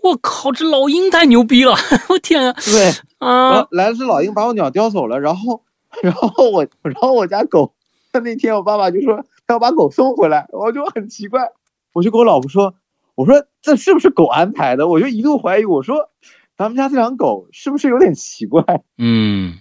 [0.01, 1.75] 我靠，这老鹰太牛逼了！
[2.09, 2.53] 我天啊！
[2.65, 2.85] 对，
[3.19, 5.63] 然啊后来了只老鹰把我鸟叼走了，然后，
[6.01, 7.73] 然后我，然后我家狗，
[8.11, 9.23] 那那天我爸爸就说他
[9.53, 11.49] 要把狗送回来，我就很奇怪，
[11.93, 12.75] 我就跟我老婆说，
[13.15, 14.87] 我说这是不是狗安排的？
[14.87, 16.09] 我就一度怀疑，我说
[16.57, 18.63] 咱们家这两狗是不是有点奇怪？
[18.97, 19.59] 嗯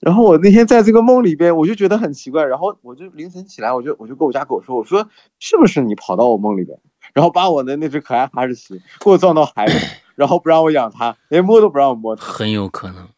[0.00, 5.08] 然后我那天在这个梦里边，我就觉得很奇怪，然后我就凌晨起来，我就我就跟我家狗说，我说
[5.40, 6.78] 是不是你跑到我梦里边，
[7.14, 9.72] 然后把我的那只可爱哈士奇给我撞到海里，
[10.14, 12.24] 然后不让我养它，连摸都不让我摸它。
[12.24, 13.08] 很有可能，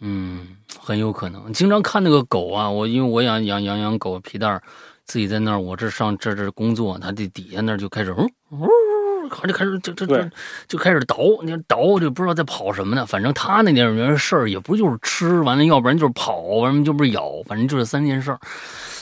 [0.00, 0.46] 嗯，
[0.78, 1.52] 很有可能。
[1.52, 4.62] 经常看那个狗啊，我因为我养养养养狗皮蛋儿，
[5.06, 8.68] 自己在那儿，我这上这这工作，它这底下那就开始呜呜，
[9.28, 10.30] 好像就开始这这这
[10.68, 13.04] 就开始倒，你看倒就不知道在跑什么呢。
[13.04, 18.38] 反正它那点儿事儿也不就是吃完了，要不然就是跑，要不然就不是咬，反正就是三件事儿。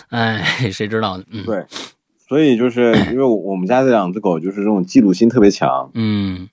[0.08, 1.24] 哎，谁知道呢？
[1.30, 1.64] 嗯，对，
[2.28, 6.48] 所以就是因为我我们家这两只狗就是这种嫉妒心特别强，嗯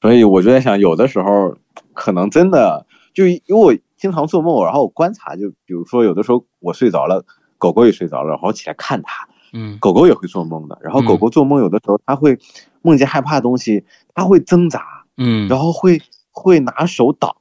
[0.00, 1.56] 所以我就在想，有的时候
[1.94, 2.84] 可能真的
[3.14, 7.24] 就因为我经常做梦，然后我观察，就比如说有的时候我睡着了，
[7.56, 12.38] 狗狗也睡着了，然后起来看它，嗯狗狗也会做梦的，然后嗯狗狗做梦有的时候它会
[12.82, 13.84] 梦见害怕的东西，
[14.14, 17.34] 它会挣扎，嗯，然后会会拿手挡，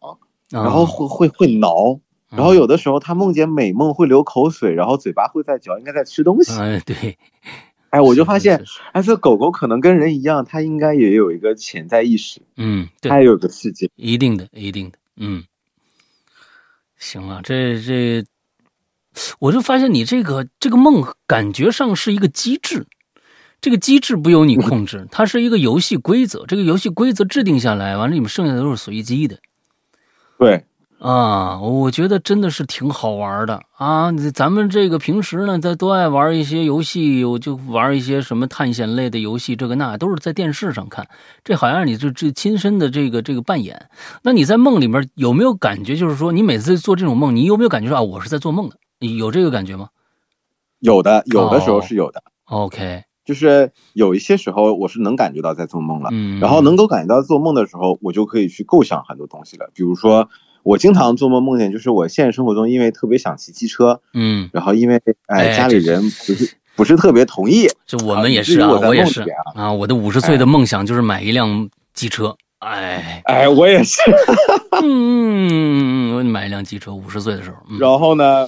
[0.50, 2.00] 然后啊会会会挠。
[2.30, 6.60] 然后有的时候它梦见美梦会流口水，然后嘴巴会在嚼，应该在吃东西。
[6.60, 7.16] 哎对，
[7.92, 13.20] 哎，我就发现哎，这狗狗可能跟人一样，它应该也有一个潜在意识，嗯对它。
[13.20, 13.88] 也有个世界。
[13.96, 15.44] 一定的，一定的，嗯，
[17.04, 18.26] 行了，这这，
[19.40, 22.88] 我就发现你这个这个梦感觉上是一个机制，
[23.60, 29.38] 这个机制不由你控制，它是一个游戏规则，这个游戏规则制定下来，完了你们剩下的都是随机的，
[30.40, 30.66] 对，
[31.04, 34.10] 啊，我觉得真的是挺好玩的啊！
[34.34, 41.06] 咱们这个平时呢，在都爱玩一些游戏，我就玩一些什么探险类的游戏，这个那都是在电视上看。
[41.44, 43.90] 这好像你这这亲身的这个这个扮演。
[44.22, 45.98] 那你在梦里面有没有感觉？
[45.98, 48.78] 就是说，你每次做这种梦，你有没有感觉说啊，我是在做梦的？
[49.18, 49.90] 有这个感觉吗？
[50.80, 52.24] 有的，有的时候是有的。
[52.46, 60.30] OK，就是有一些时候我是能感觉到在做梦了，嗯，然后能够感觉到做梦的时候，我就可以去构想很多东西了，比如说。
[60.64, 69.24] 我经常做梦梦见，就是我现实生活中因为特别想骑机车，嗯，然后因为哎家里人不是不是特别同意，就我们也是啊，我也是
[69.56, 73.22] 啊，我的五十岁的梦想就是买一辆机车，哎。
[73.26, 74.02] 哎，我也是，
[74.84, 78.48] 嗯，我买一辆机车，五十岁的时候，然后呢，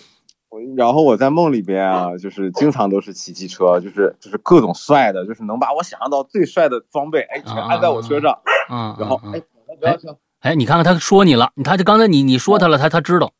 [0.76, 8.39] 然后我在梦里边啊，就是经常都是骑机车，就是就是各种帅的，就是能把我想象到最帅的装备，哎，全安在我车上，
[8.72, 9.41] 嗯，然后哎，
[9.80, 10.09] 不要停。
[10.41, 13.31] 哎，你看看他说你了，他就刚才你你说他了，他他知道，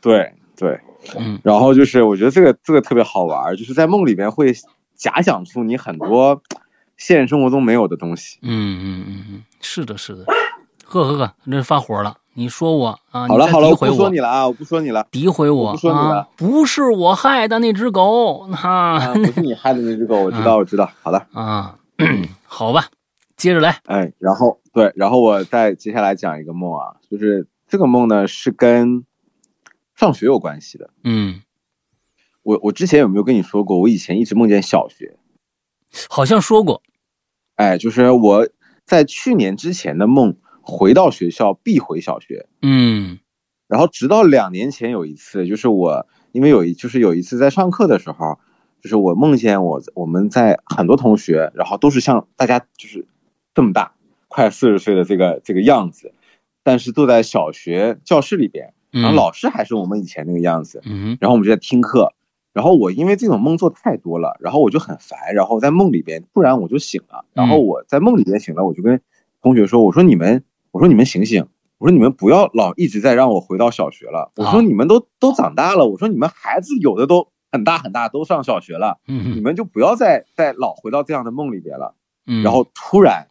[0.00, 0.80] 对对，
[1.18, 4.54] 嗯，然后就是我觉得这个这个特别好玩，就是在梦里边会
[4.96, 6.40] 假想出你很多
[6.96, 8.38] 现实生活中没有的东西。
[8.42, 10.24] 嗯嗯嗯嗯，是的，是的，
[10.84, 13.28] 呵呵呵，这发火了，你说我啊？
[13.28, 21.74] 好了好了，我不说你了啊，我不说你了，诋毁我，不说你了，不是我害的那只狗，哈，不是你害的那只狗，我知道 我知道，好的啊，
[22.46, 22.86] 好吧。
[23.38, 29.04] 接着来，哎，然后对，然后我再接下来讲一个梦啊，就是这个梦呢是跟
[29.94, 30.90] 上学有关系的。
[31.04, 31.40] 嗯，
[32.42, 35.16] 我我之前有没有跟你说过，我以前一直梦见小学，
[36.10, 36.82] 好像说过。
[37.54, 38.48] 哎，就是我
[38.84, 42.48] 在去年之前的梦，回到学校必回小学。
[42.60, 43.20] 嗯，
[43.68, 48.40] 然后直到两年前有一次，就是我因为有一就是有一次在上课的时候，
[48.82, 53.06] 就是我梦见我我们在很多同学，然后都是像大家就是。
[53.58, 53.90] 这么大，
[54.28, 56.14] 快四十岁的这个这个样子，
[56.62, 62.12] 但是坐在小学教室里边，然后老师还是我们以前那个样子，嗯，然后我们就在听课，
[62.52, 69.00] 然后我因为这种梦做太多了，然后我就很烦，然后在梦里边突然我就醒了，然后我在梦里边醒了，我就跟
[69.42, 71.44] 同学说，我说你们，我说你们醒醒，
[71.78, 83.26] 我说你们不要老一直在让我回到小学了，我说你们都都长大了，我说你们孩子有的都很大很大，都上小学了，嗯，你们就不要再再老回到这样的梦里边了，嗯，然后突然。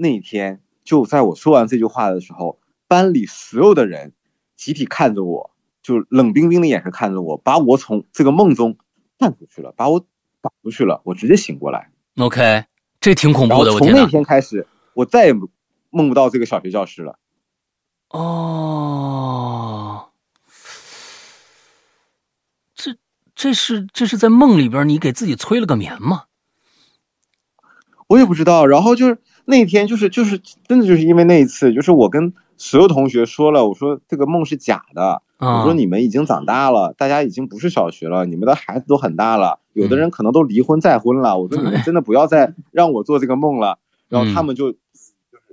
[0.00, 4.12] 那天就在我说完这句话的时候，班里所有的人
[4.56, 5.50] 集体看着我，
[5.82, 8.78] 就冷冰冰的眼神看着我，把我从这个梦中
[9.16, 9.98] 带出去了，把我
[10.40, 11.90] 打出去了，我直接醒过来。
[12.16, 12.66] OK，
[13.00, 13.74] 这挺恐怖的。
[13.74, 15.32] 我从那天开始，我再也
[15.90, 17.18] 梦不到这个小学教室了。
[18.10, 20.10] 哦，
[22.76, 22.96] 这
[23.34, 26.26] 这是这是在梦里边，你给自己催了个眠吗？
[28.06, 28.64] 我也不知道。
[28.64, 29.18] 然后就是。
[29.50, 43.78] 那天就是就是真的就是因为那一次，就是我跟所有同学说了，我说这个梦是假的，我说你们已经长大了，大家已经不是小学了，你们的孩子都很大了，有的人可能都离婚再婚了，我说你们真的不要再让我做这个梦了。
[44.10, 44.84] 然后他们就就是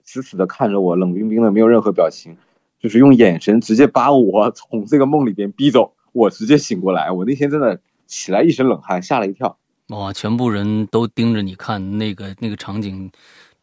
[0.04, 2.36] 死死的看着我，冷冰冰的，没有任何表情，
[2.82, 9.58] 就是用眼神直接把我从这个梦里边逼走，我直接醒过来，我那天真的起来一身冷汗，吓了一跳。
[9.88, 13.10] 哇，全部人都盯着你看那个那个场景。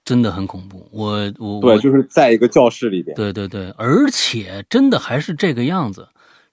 [0.05, 6.09] 真的很恐怖，我我对，就是在一个教室里边，对对对，而且真的还是这个样子，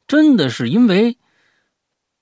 [0.08, 1.18] 真的是因为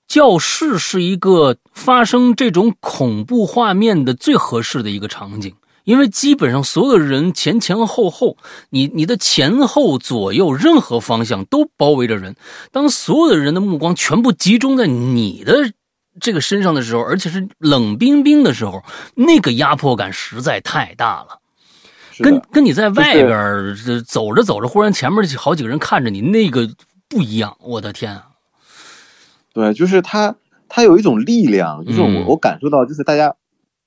[0.06, 5.54] 教室是一个发生这种恐怖画面的最合适的一个场景，
[5.84, 8.38] 因为基本上所有的人前前后后，
[8.70, 12.36] 你你的前后左右任何方向都包围着人，
[12.72, 15.72] 当所有的人的目光全部集中在你的。
[16.20, 18.82] 这个身上的时候，而且是冷冰冰的时候，
[19.14, 21.40] 那个压迫感实在太大了。
[22.20, 26.68] 跟跟你在外边走着走着，忽然前面好几个人看着你，那个
[27.08, 27.56] 不一样。
[27.60, 28.30] 我的天啊！
[29.52, 30.34] 对，就是他，
[30.68, 33.36] 他有一种力量，就是我我感受到，就是大家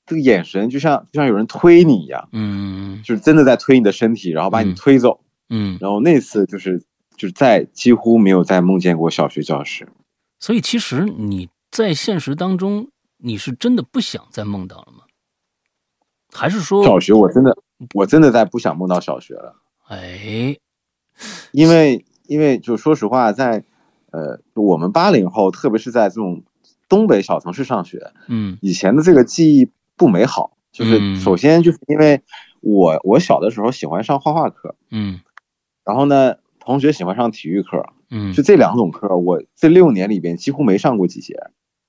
[0.05, 5.19] 这个眼神，就像就像有人推你一样，嗯，就是真的在推你的身体，然后把你推走，
[5.49, 5.77] 嗯。
[5.81, 6.79] 然后那次就是
[7.17, 9.89] 就是在几乎没有再梦见过小学教室。
[10.39, 11.49] 所以其实你。
[11.71, 15.05] 在现实当中，你是真的不想再梦到了吗？
[16.33, 17.13] 还是说小学？
[17.13, 17.57] 我真的，
[17.93, 19.55] 我真的在不想梦到小学了。
[19.87, 20.57] 哎，
[21.51, 23.63] 因为因为就说实话，在
[24.11, 26.43] 呃，我们八零后，特别是在这种
[26.89, 30.57] 东北小城市上学，嗯，以前的这个记忆不美好。
[30.73, 32.21] 就是首先就是因为
[32.61, 35.19] 我我小的时候喜欢上画画课，嗯，
[35.83, 41.35] 然后呢，同学喜欢上体育课，嗯，就这两种课，我这六年里边几乎没上过几节。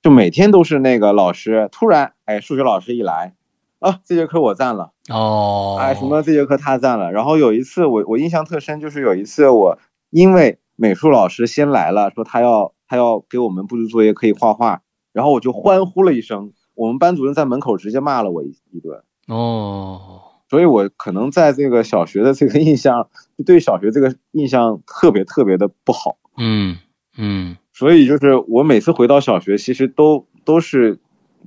[0.02, 3.34] 就每天都是那个老师突然哎，数学老师一来，
[3.78, 7.12] 啊，这节课我占了哦，哎，什么这节课他占了。
[7.12, 9.78] 然后有一次我我印象特深，就是有一次我
[10.10, 14.82] 因为美术老师先来了，说他要他要给我们布置作业，可以画画，
[15.12, 19.04] 然后我就欢呼了一声，我们班主任在门口直接骂了我一一顿。
[19.28, 23.08] 哦，所以我可能在这个小学的这个印象，
[23.46, 26.16] 对小学这个印象特别特别的不好。
[26.36, 26.78] 嗯
[27.16, 31.00] 嗯所以就是我每次回到小学，其实都都是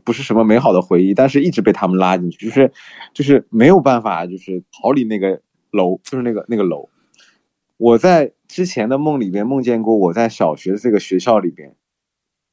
[0.03, 2.71] 不是什么美好的回忆，但是一直被他们拉进去，就是
[3.13, 6.89] 就是没有办法，就是逃离那个楼，就是那个那个楼。
[7.78, 11.76] 我在之前的梦里边梦见过，我在小学的这个学校里边，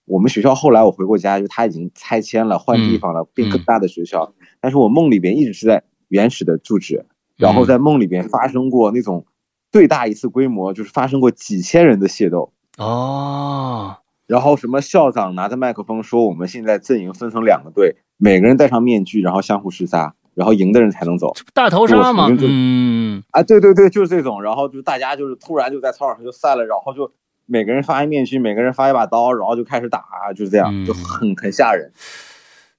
[0.05, 4.35] 我们学校后来我回过家，就他已经拆迁了，换地方了，变更大的学校。
[4.61, 7.07] 但是我梦里边一直是在原始的住址，
[7.37, 9.25] 然后在梦里边发生过那种
[9.71, 12.53] 最大一次规模，就是发生过几千人的械斗。
[12.79, 21.35] 哦，然后什么校长拿着麦克风说，我们现在阵营分成两个队，每个人戴上面具，然后相互厮杀，然后赢的人才能走。
[21.53, 24.43] 大逃杀嘛嗯啊，对对对，就是这种。
[24.43, 27.13] 然后就大家就是突然就在操场上 就散了，然后就
[27.45, 30.03] 每个人发一面具，每个人发一把刀，然后就开始打，
[30.35, 31.93] 就是这样，嗯就很很吓人。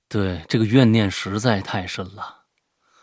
[0.10, 2.41] 对，这个怨念实在太深了。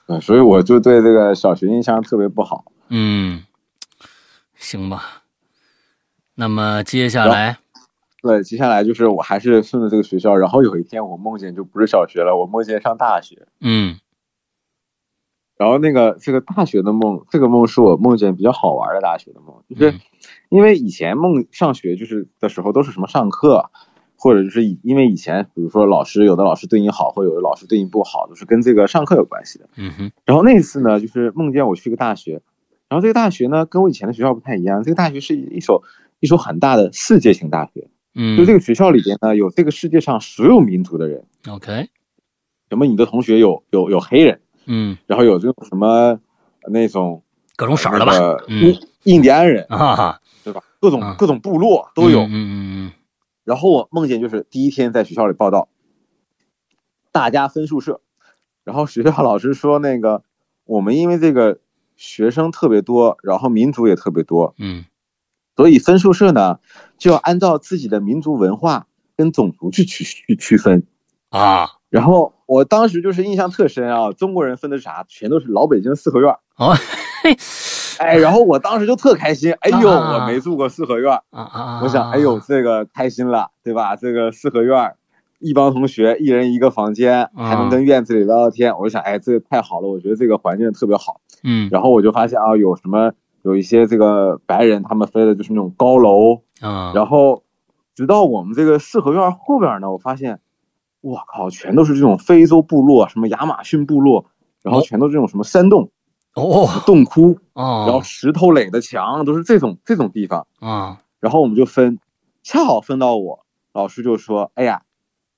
[0.07, 2.65] 对，所以我就对这个小学印象特别不好。
[2.89, 3.45] 嗯，
[4.57, 5.20] 行吧。
[6.35, 7.59] 那么接下来，
[8.23, 13.47] 对，接下来就是我还是顺着这个学校，然后有一天我梦见就不是小学了，我梦见上大学。
[13.61, 13.99] 嗯
[15.57, 20.01] 然后那个这个大学的梦，这个梦是我梦见比较好玩的大学的梦，就是嗯
[20.49, 23.71] 因为以前梦上学就是的时候都是什么上课，
[24.17, 29.69] 或者就是因为以前比如说老师有的老师对你好，或有的老师对你不好，都是跟这个上课有关系的。
[29.77, 32.41] 嗯哼然后那次呢，就是梦见我去一个大学，
[32.89, 35.83] 然后这个大学呢跟我以前的学校不太一样，这个大学是一所
[36.21, 41.89] 一所很大的世界性大学，嗯，就这个学校里边呢有这个世界上所有民族的人，OK，
[42.69, 46.21] 什么你的同学有有有黑人，嗯，然后有这种什么
[46.69, 47.23] 那种。
[47.57, 50.63] 各种色儿的吧那，个嗯印印第安人，啊哈，对吧？
[50.81, 52.23] 各种嗯各种部落都有。
[52.23, 52.93] 嗯嗯嗯
[53.45, 55.69] 然后我梦见就是第一天在学校里报道，
[57.13, 58.01] 大家分宿舍，
[58.65, 60.23] 然后学校老师说那个
[60.65, 61.59] 我们因为这个
[61.97, 64.87] 学生特别多，然后民族也特别多，嗯
[65.57, 66.59] 所以分宿舍呢
[66.99, 68.87] 就要按照自己的民族文化
[69.17, 70.79] 跟种族去区去区分。
[70.79, 70.87] 嗯
[71.31, 75.05] 啊，然后我当时就是印象特深啊，中国人分的是啥？
[75.09, 76.29] 全都是老北京四合院。
[76.57, 76.75] 哦，
[77.23, 77.37] 嘿，
[78.01, 81.13] 哎，然后我当时就特开心，哎呦，啊我没住过四合院。
[81.31, 83.95] 啊啊，我想，哎呦，这个开心了，对吧？
[83.95, 84.97] 这个四合院儿，
[85.39, 88.77] 一帮同学，一人一个房间，还能跟院子里聊聊天。
[88.77, 91.21] 我就想，哎，这个太好了，我觉得这个环境特别好。
[91.45, 93.13] 嗯然后我就发现啊，有什么
[93.43, 96.43] 有一些这个白人，他们飞的就是那种高楼。
[96.61, 97.43] 啊，然后，
[97.95, 100.41] 直到我们这个四合院后边呢，我发现，
[101.01, 104.27] 我靠，全都是这种非洲部落，什么亚马逊部落，
[104.63, 105.91] 然后哦全都是这种什么山洞、
[106.35, 106.69] 哦。
[106.85, 110.47] 洞窟，然后哦石头垒的墙，都是这种这种地方。
[110.61, 111.01] 啊。
[111.19, 111.99] 然后我们就分，
[112.43, 114.83] 恰好分到我，老师就说：“哎呀，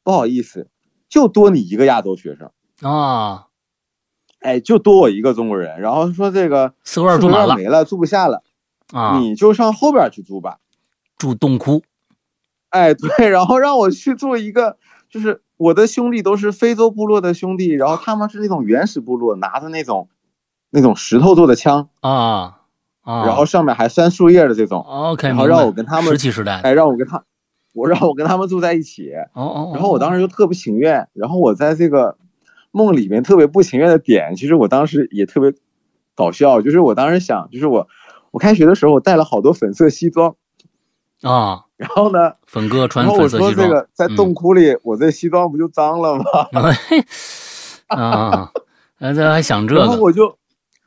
[0.03, 0.68] 不好意思，
[1.09, 2.50] 就多你一个亚洲学生，
[2.88, 3.46] 啊，
[4.43, 8.43] 哎，就多我一个中国人。”然后说这个四合院住满了没了，住不下了，
[8.93, 10.59] 啊，你就上后边去住吧。
[11.16, 11.82] 住洞窟
[12.70, 14.76] 哎， 对，然后让我去做一个，
[15.09, 20.09] 就是我的兄弟都是非洲部落的兄弟，然后他们是那种原始部落，拿着那种
[20.70, 22.59] 那种石头做的枪，啊
[23.03, 27.22] 啊，然后上面还拴树叶的这种，OK，然后让我跟他们石器时代，哎，让我跟他，
[27.74, 29.12] 我让我跟他们住在一起。
[29.34, 32.16] 哦哦，然后我当时就特不情愿，然后我在这个
[32.72, 35.52] 梦里面特别不情愿的点，其实我当时也特别
[36.16, 37.86] 搞笑，就是我当时想，就是我
[38.32, 40.34] 我开学的时候我带了好多粉色西装，
[41.22, 46.24] 啊，然后呢，粉哥穿然后我说粉色西装，这个在嗯洞窟里，我这西装不就脏了吗？
[47.88, 48.50] 啊，
[48.98, 50.38] 那，这还想这个，然后我就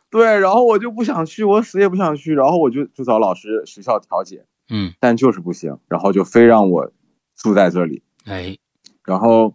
[0.10, 6.92] 对，然后我就不想去，我死也不想去，然后我就就找老师学校调解，嗯，但就是不行，然后就非让我
[7.36, 8.02] 住在这里。
[8.26, 8.58] 哎，
[9.04, 9.54] 然后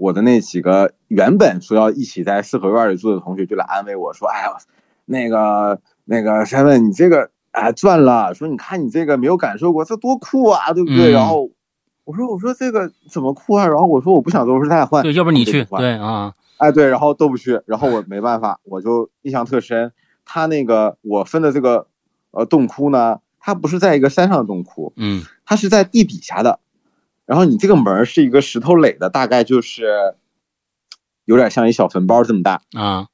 [0.00, 4.56] 我的那几个原本说要一起在四合院里住的同学就来安慰我说：“哎呀，
[5.04, 11.50] 那个那个山问你这个哎赚了，说你看你这个没有感受过，这多酷啊，对不对？”嗯然后
[12.04, 19.92] 我说：“我说这个怎么酷啊？”然后我说：“我不想做，我说太换。”对，要不你去，换对啊，哎对，然后都不去，然后我没办法，我就印象特深。
[20.24, 21.88] 他那个我分的这个
[22.30, 26.58] 呃洞窟呢，它不是在一个山上的洞窟，嗯它是在地底下的，
[27.30, 29.86] 然后你这个门是一个石头垒的，大概就是
[31.26, 33.06] 有点像一小坟包这么大，啊，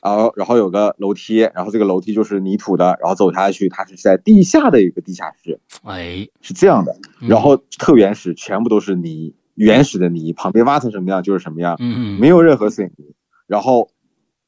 [0.00, 7.28] 然后然后有个楼梯，然后这个楼梯就是泥土的，然后走下去，它是在地下的一个地下室，哎，是这样的，嗯。
[7.28, 13.14] 然后特原始，全部都是泥，原始的泥，旁边挖成什么样就是什么样，嗯嗯，没有任何水泥，
[13.48, 13.90] 然后。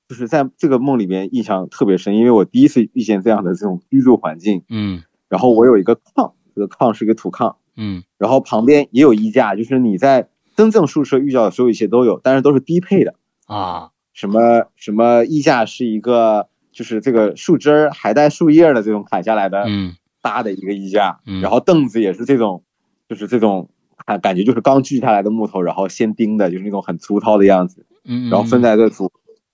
[0.09, 5.03] 就是在这个梦里面印象特别深，因为我第一次遇见这样的这种居住环境，嗯。
[5.31, 13.15] 然后我有一个炕，这个炕是一个土炕，嗯然后旁边也有衣架，就是你在真正宿舍遇到的所有一切都有，但是都是低配的。
[13.47, 22.63] 啊什么什么衣架是一个，就是这个树枝儿还带树叶的这种砍下来的嗯搭的一个衣架，嗯然后凳子也是这种，
[23.09, 23.71] 就是这种
[24.05, 29.11] 感感觉就是刚锯下来的木头，然后先钉的，就是那种很粗糙的样子，嗯，然后分在这住。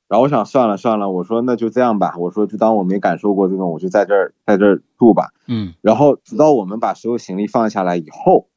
[0.08, 5.34] 然后我想算了算了，我说那就这样吧，我说就当我没感受过这种，我就在这儿在这儿住吧。
[5.46, 8.48] 嗯然后直到我们把所有行李放下来以后，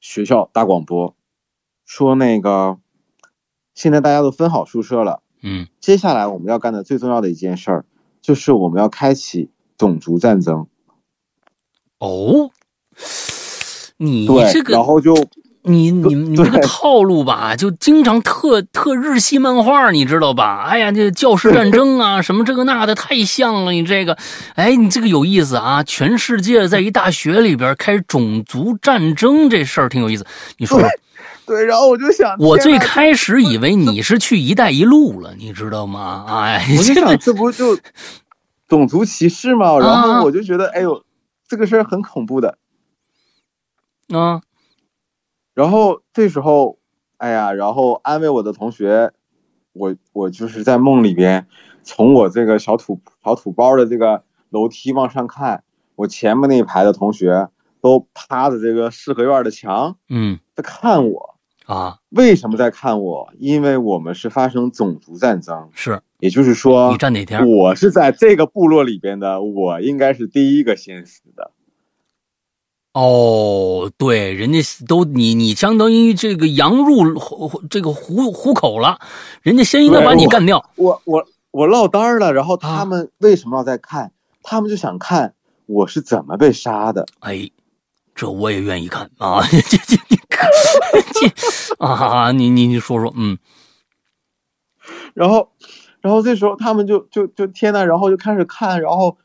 [0.00, 1.14] 学校大广播
[1.84, 2.78] 说那个
[3.74, 5.20] 现在大家都分好宿舍了。
[5.42, 7.84] 嗯接下来我们要干的最重要的一件事儿，
[8.22, 10.66] 就是我们要开启种族战争。
[11.98, 12.50] 哦，
[13.98, 15.14] 你对，这个然后就
[15.66, 20.62] 你你你这个套路吧，就经常特特日系漫画，你知道吧？
[20.68, 23.72] 哎呀，这教师战争啊， 什么这个那的，太像了。
[23.72, 24.18] 你这个，
[24.56, 25.82] 哎，你这个有意思啊！
[25.82, 30.26] 全世界在一大学里边开种族战争这事儿挺有意思。
[30.58, 30.86] 你说说，
[31.46, 36.26] 对，然后我就想，我最开始以为你是去“一带一路”了，你知道吗？
[36.28, 37.78] 哎，我就这个想这不就
[38.68, 39.78] 种族歧视吗？
[39.78, 41.02] 然啊后我就觉得，哎呦，
[41.48, 42.58] 这个事儿很恐怖的。
[44.12, 44.42] 啊，
[45.54, 46.78] 然后这时候，
[47.16, 49.12] 哎呀，然后安慰我的同学，
[49.72, 51.46] 我我就是在梦里边，
[51.82, 55.62] 从我这个小土小土包的这个楼梯往上看，
[55.94, 57.48] 我前面那一排的同学
[57.80, 61.34] 都趴着这个四合院的墙嗯在看我。
[61.66, 63.32] 啊，为什么在看我？
[63.38, 67.48] 因为我们是发生种族战争，是也就是说你，站哪天？
[67.48, 71.52] 我是在这个部落里边的，我应该是第一个先死的。
[72.94, 78.98] 哦，对，人家都你你相当于这个羊入虎这个虎虎口了，
[79.42, 80.70] 人家先应该把你干掉。
[80.76, 84.12] 我我我落单儿了，然后啊他们为什么要再看？
[84.42, 85.34] 他们就想看
[85.66, 87.06] 我是怎么被杀的。
[87.20, 87.50] 哎，
[88.14, 89.40] 这我也愿意看啊！
[89.50, 90.16] 这这这
[91.12, 92.30] 这啊！
[92.30, 93.38] 你你你说说，嗯
[95.14, 95.50] 然后，
[96.00, 99.16] 然后这时候他们就就就天呐，然后就开始看，然后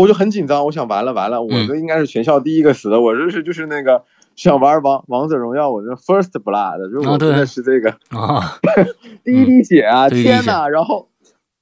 [0.00, 4.02] 我就很紧张，我想完了完了，我嗯这应该是全校第一个死的，我这是就是那个
[4.34, 8.58] 想玩王王者荣耀，我这 first blood，就我真的是这个啊，
[9.24, 10.08] 第一滴血啊！
[10.08, 11.08] 天呐，然后，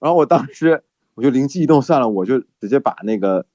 [0.00, 0.82] 然后我当时
[1.14, 3.46] 我就灵机一动，算了，我就直接把那个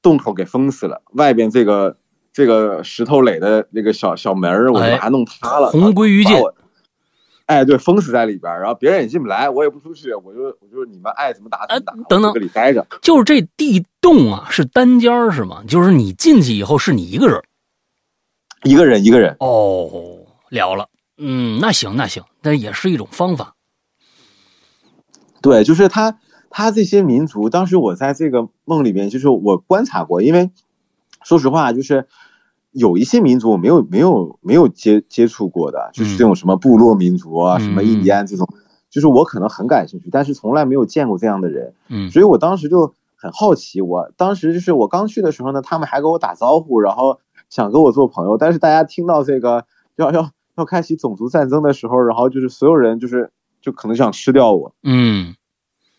[0.00, 1.96] 洞口给封死了，外边这个
[2.32, 6.36] 这个石头垒的那个小小门儿，我就哎把它弄塌了，同归于尽。
[7.48, 12.86] 哎，对，封死在里边，然后别人也进不来，我也不出去，我就我就你们爱怎么打怎么打，呃等等我就搁里待着。
[13.00, 15.64] 就是这地洞啊，是单间是吗？
[15.66, 17.42] 就是你进去以后是你一个人
[18.64, 23.54] 一个人一个人，哦，了了，嗯，那行那行，那也是一种方法。
[25.40, 26.18] 对，就是他
[26.50, 30.50] 他这些民族，当时我在这个梦里面，就是我观察过，因为
[31.22, 32.08] 说实话，就是
[32.72, 38.46] 有一些民族我没有没有没有接接触过的，就是这种什么部落民族啊，嗯什么印第安这种，
[38.90, 43.80] 就是我可能很感兴趣，但是从来没有见过这样的人，嗯所以我当时就很好奇。
[43.80, 49.64] 我当时就是我刚去的时候呢，他们还跟我打招呼，然后想跟我做朋友，但是大家听到这个
[49.96, 54.74] 要要要开启种族战争的时候，然后就是所有人就是就可能想吃掉我。
[54.82, 55.34] 嗯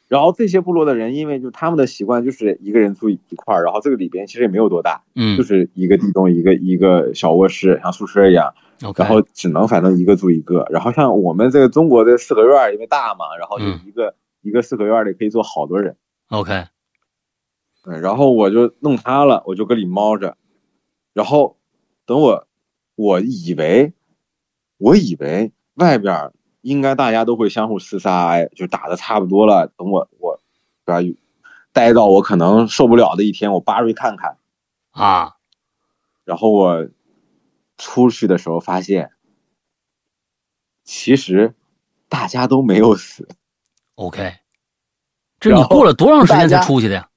[0.09, 5.37] 然后这些部落的人，因为就他们的习惯就是一个人住一块儿，然后这个里边其实也没有多大，嗯。
[5.37, 8.53] 就是一个地洞一个一个小卧室，像宿舍一样，
[8.97, 10.65] 然后只能反正一个住一个。
[10.71, 13.79] 然后像我们这个中国的四合院，因为大嘛，然后就嗯。
[13.85, 15.95] 一个、一个四合院里可以坐好多人。
[16.29, 16.65] OK，
[17.83, 20.37] 对，然后我就弄塌了，我就搁里猫着，
[21.13, 21.57] 然后
[22.07, 22.47] 等我，
[22.95, 23.93] 我以为，
[24.79, 29.67] 我以为外边儿应该大家都会相互厮杀，哎，就打的差不多了。
[29.77, 30.39] 等我我，
[30.85, 31.19] 对吧？
[31.71, 34.37] 待到我可能受不了的一天，我扒出去看看，
[34.91, 35.35] 啊，
[36.25, 36.87] 然后我
[37.77, 39.11] 出去的时候发现，
[40.83, 41.53] 其实
[42.09, 43.27] 大家都没有死。
[43.95, 44.33] OK，
[45.39, 47.09] 这你过了多长时间才出去的呀？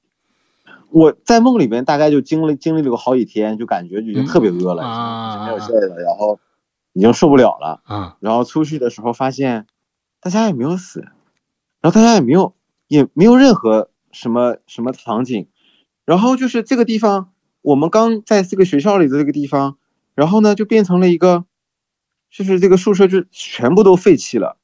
[0.91, 6.39] 我在梦里面大概就经历经历了个好几天，就感觉已经特别饿了，没有劲儿了，然后
[6.93, 7.81] 已经受不了了。
[7.85, 9.67] 啊，然后出去的时候发现，
[10.21, 11.01] 大家也没有死，
[11.81, 12.55] 然后大家也没有
[12.89, 15.49] 也没有任何什么什么场景，
[16.05, 19.79] 然后就是这个地方，我们刚在这个学校里的这个地方，
[20.15, 21.45] 然后呢就变成了一个，
[22.31, 24.57] 就是这个宿舍就全部都废弃了，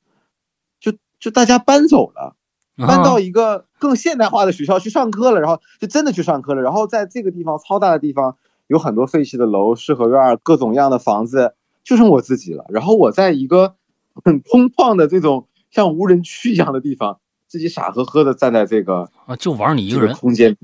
[0.80, 2.34] 就就大家搬走了。
[2.80, 6.62] 搬到啊一个更现代化的学校去上课了，然后就真的去上课了。
[6.62, 8.36] 然后在这个地方超大的地方，
[8.68, 11.56] 有很多废弃的楼、四合院、各种样的房子，
[11.88, 12.66] 就剩我自己了。
[12.68, 13.76] 然后我在一个
[14.22, 20.54] 很空旷的这种像无人区一样的地方，自己傻呵呵的站在这个啊，就玩你一个人，个空间，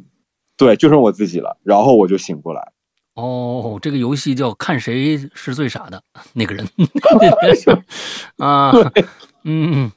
[0.58, 2.72] 对，就剩我自己了，然后我就醒过来。
[3.14, 6.02] 哦，这个游戏叫看谁是最傻的
[6.34, 6.68] 那个人
[8.36, 8.72] 啊，
[9.44, 9.90] 嗯，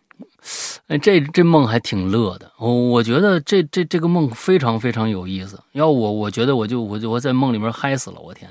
[0.85, 2.51] 哎，这这梦还挺乐的。
[2.59, 5.59] 我我觉得这这这个梦非常非常有意思。
[5.73, 8.19] 要我，我觉得我就我就我在梦里面嗨死了。
[8.19, 8.49] 我天，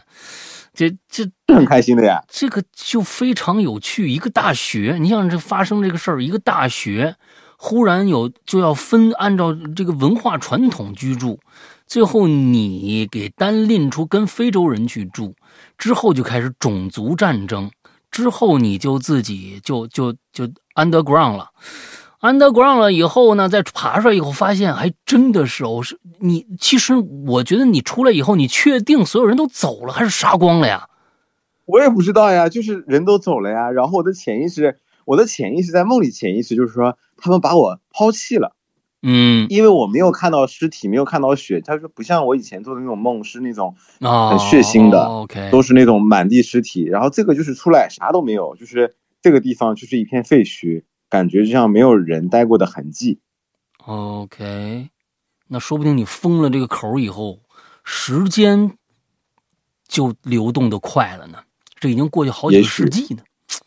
[0.76, 2.22] 这这很开心的呀。
[2.28, 4.08] 这个就非常有趣。
[4.10, 7.16] 一个大学，你想这发生这个事儿，一个大学
[7.56, 11.40] 忽然有就要分按照这个文化传统居住。
[11.86, 15.34] 最后你给单拎出跟非洲人去住，
[15.78, 17.70] 之后就开始种族战争，
[18.10, 21.48] 之后你就自己就就就 underground 了
[22.26, 26.94] ，underground 了以后呢，再爬出来以后发现还真的是哦，是你其实
[27.26, 30.88] 我觉得你出来以后，你确定所有人都走了还是杀光了呀？
[31.64, 33.70] 我也不知道呀，就是人都走了呀。
[33.70, 38.52] 然后我的潜意识，我的潜意识在梦里潜意识就是说他们把我抛弃了。
[39.02, 46.84] 嗯，因为我没有看到尸体，没有看到血，他说不像我以前做的那种梦，是那种很血腥的，OK，都是那种满地尸体。
[46.84, 53.20] 然后这个就是出来啥都没有，就是这个地方就是一片废墟，感觉就像没有人待过的痕迹。
[53.84, 54.90] OK，
[55.48, 57.40] 那说不定你封了这个口以后，
[57.84, 58.76] 时间
[59.86, 61.38] 就流动的快了呢。
[61.78, 63.22] 这已经过去好几个世纪呢，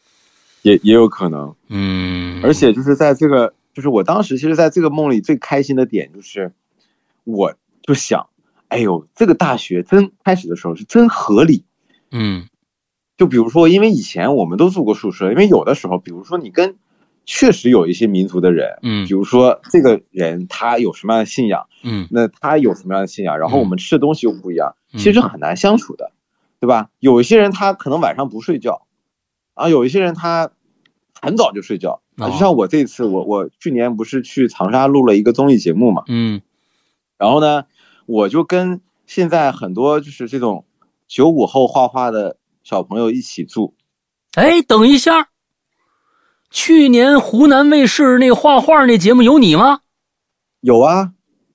[0.63, 1.55] 也也有可能。
[1.67, 3.53] 嗯，而且就是在这个。
[3.71, 6.51] 就是我当时其实在这个梦里最开心的点，就是
[7.23, 8.27] 我就想，
[8.67, 11.63] 哎呦，这个大学真开始的时候是真合理，
[12.11, 12.49] 嗯，
[13.15, 16.75] 就比如说，因为以前我们都住过宿舍，因为有的时候，比如说你跟
[17.31, 26.11] 确实有一些民族的人，嗯，比如说这个人他有什么样的信仰，嗯，那他有什么样的信仰，然后我们吃的东西又不一样，其实很难相处的，
[26.59, 26.89] 对吧？
[26.97, 28.81] 有一些人他可能晚上不睡觉，
[29.53, 30.49] 啊，有一些人他
[31.21, 32.01] 很早就睡觉。
[32.17, 36.41] 啊，就像我这次，我我去年不是去长沙录了一个综艺节目嘛，嗯，
[37.19, 37.65] 然后呢，
[38.07, 40.65] 我就跟现在很多就是这种
[41.07, 43.75] 九五后画画的小朋友一起住。
[44.33, 45.28] 哎，等一下，
[46.51, 49.81] 去年湖南卫视那个画画那节目有你吗？
[50.61, 51.11] 有啊，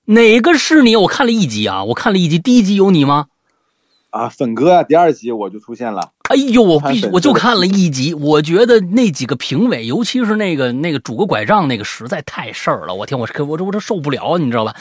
[0.07, 0.95] 哪个是你？
[0.95, 3.27] 我看了一集啊，我看了一集，第一集有你吗？
[4.11, 6.13] 啊，粉哥啊，第二集我就出现了。
[6.29, 12.95] 哎呦，我必我就看了一集，我觉得那几个评委，尤其是那个那个拄个拐杖那个，实在太事儿了。
[12.95, 14.77] 我天，我这我这受不了，你知道吧？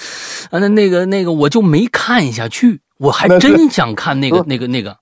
[0.52, 4.96] 啊，那那个那个我就没看下去，我还真想看那个那个那个。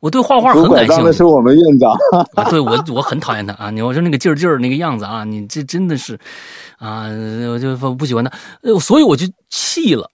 [0.00, 1.02] 我对画画很感兴趣。
[1.04, 1.92] 那是我们院长。
[2.34, 3.70] 啊，对我我很讨厌他啊！
[3.70, 6.18] 你我说那个劲儿劲儿那个样子啊，你这真的是，
[6.78, 7.06] 啊，
[7.50, 8.30] 我就不喜欢他，
[8.78, 10.10] 所以我就气了。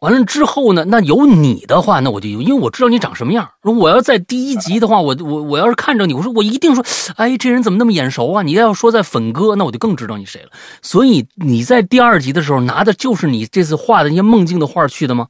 [0.00, 0.84] 完了之后呢？
[0.86, 3.48] 那有你的话，那我就因为我知道你长什么样。
[3.62, 6.84] 如果我要在第一集的话，我我我要是看着你，我说我一定说，
[7.16, 8.42] 哎，这人怎么那么眼熟啊？
[8.42, 10.50] 你要说在粉哥，那我就更知道你谁了。
[10.82, 15.28] 所以你在第二集的时候拿的就是你这次画的那些梦境的画去的吗？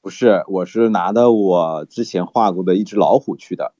[0.00, 3.72] 不是，我是拿的我之前画过的一只老虎去的。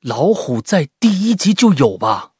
[0.00, 2.32] 老虎在第一集就有吧？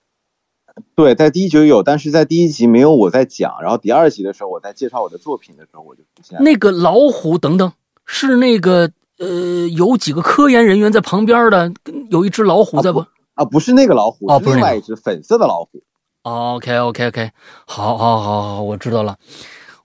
[0.95, 6.45] 对，在第一集有，但是在第一集没有我在讲，然后第二集的时候我在介绍我的作品的时候我就出现了。
[6.45, 7.71] 那个老虎等等，
[8.07, 11.71] 是那个呃，有几个科研人员在旁边的，
[12.11, 13.05] 有一只老虎在不？
[13.35, 15.83] 啊，不是那个老虎，哦，是另外一只粉色的老虎。
[16.23, 17.31] OK OK OK，
[17.67, 19.19] 好，好，好，好，我知道了，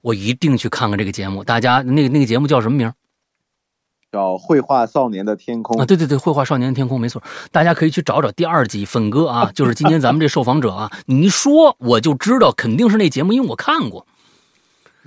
[0.05, 1.43] 我一定去看看这个节目。
[1.43, 2.93] 大家，那个那个节目叫什么名？
[4.11, 14.05] 叫绘画少年的天空啊，对对对，绘画少年的天空，没错，大家可以去找找第二集粉哥啊， 就是今天咱们这受访者啊，你一说我就知道肯定是那节目，因为我看过。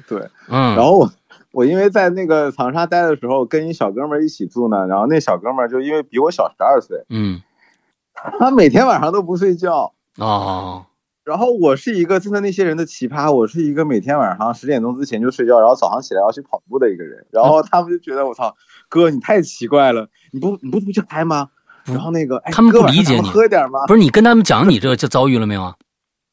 [0.09, 1.13] 对，嗯，然后我
[1.53, 7.41] 我因为在那个长沙待的时候，跟一小哥们一起住呢，然后那小哥们就因为比我小十二岁，嗯，
[8.41, 10.87] 他每天晚上都不睡觉啊。
[11.29, 17.27] 然后我是一个真的那些人的奇葩，我是一个每天晚上十点钟之前就睡觉，然后早上起来要去跑步的一个人。
[17.31, 18.57] 然后他们就觉得我操，
[18.89, 21.51] 哥你太奇怪了，你不你不出去嗨吗？
[21.85, 23.81] 然后那个他们不理解你，喝点吗？
[23.87, 25.75] 不是你跟他们讲你这这遭遇了没有啊？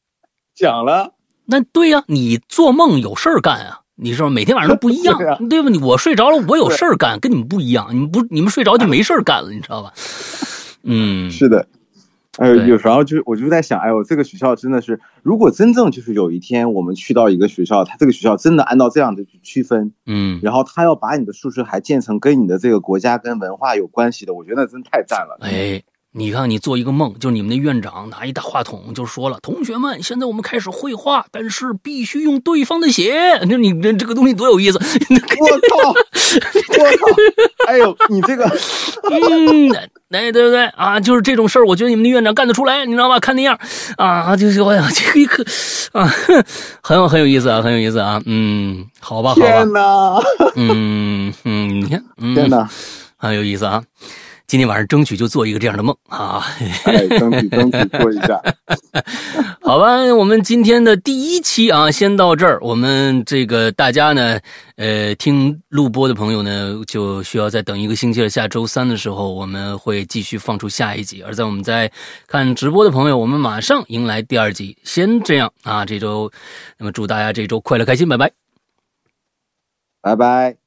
[0.56, 1.12] 讲了。
[1.44, 3.80] 那对呀，你做梦有事儿干啊？
[3.96, 5.18] 你是不是每天晚上都不一样？
[5.50, 5.68] 对吧？
[5.68, 7.88] 你我睡着了，我有事儿干，跟你们不一样。
[7.90, 9.92] 你们不你们睡着就没事儿干了，你知道吧？
[10.84, 11.68] 嗯，是的。
[12.38, 25.38] 哎，有时候就我就在想，哎呦，这个学校真的是，如果真正就是有一天我们去到一个学校，他这个学校真的按照这样的去区分，嗯，然后他要把你的宿舍还建成跟你的这个国家跟文化有关系的，我觉得那真太赞了。
[25.40, 25.82] 哎，
[26.16, 33.38] 你看你做一个梦，就你们的院长拿一大话筒就说了，同学们，现在我们开始绘画，但是必须用对方的血。
[33.42, 34.78] 那你这这个东西多有意思！
[34.80, 35.48] 我
[35.82, 38.44] 靠，我靠，哎呦，你这个，
[39.12, 39.70] 嗯。
[40.10, 40.98] 哎，对不对啊？
[41.00, 43.18] 就是这种事儿，我觉得你们的院长干得出来，你知道吧？
[43.20, 43.58] 看那样
[43.98, 45.44] 啊，就是我呀， 这个一个
[45.92, 46.10] 啊，
[46.80, 48.22] 很有很有意思啊，很有意思啊。
[48.24, 49.46] 嗯，好吧，好吧。
[49.46, 50.22] 天哪！
[50.54, 52.66] 嗯嗯，你看，嗯、天哪！
[53.18, 53.82] 很有意思啊。
[54.46, 56.44] 今天晚上争取就做一个这样的梦啊！
[56.84, 58.40] 哎，争取争取 做一下。
[59.60, 62.58] 好吧，我们今天的第一期啊，先到这儿。
[62.60, 64.38] 我们这个大家呢，
[64.76, 68.28] 呃，听录播的朋友呢，就需要再等一个星期了。
[68.28, 71.22] 下周三的时候，我们会继续放出下一集。
[71.22, 71.90] 而在我们在
[72.28, 74.76] 看直播的朋友，我们马上迎来第二集。
[74.84, 76.30] 先这样啊，这周，
[76.78, 78.30] 那么祝大家这周快乐开心，拜拜，
[80.00, 80.65] 拜拜。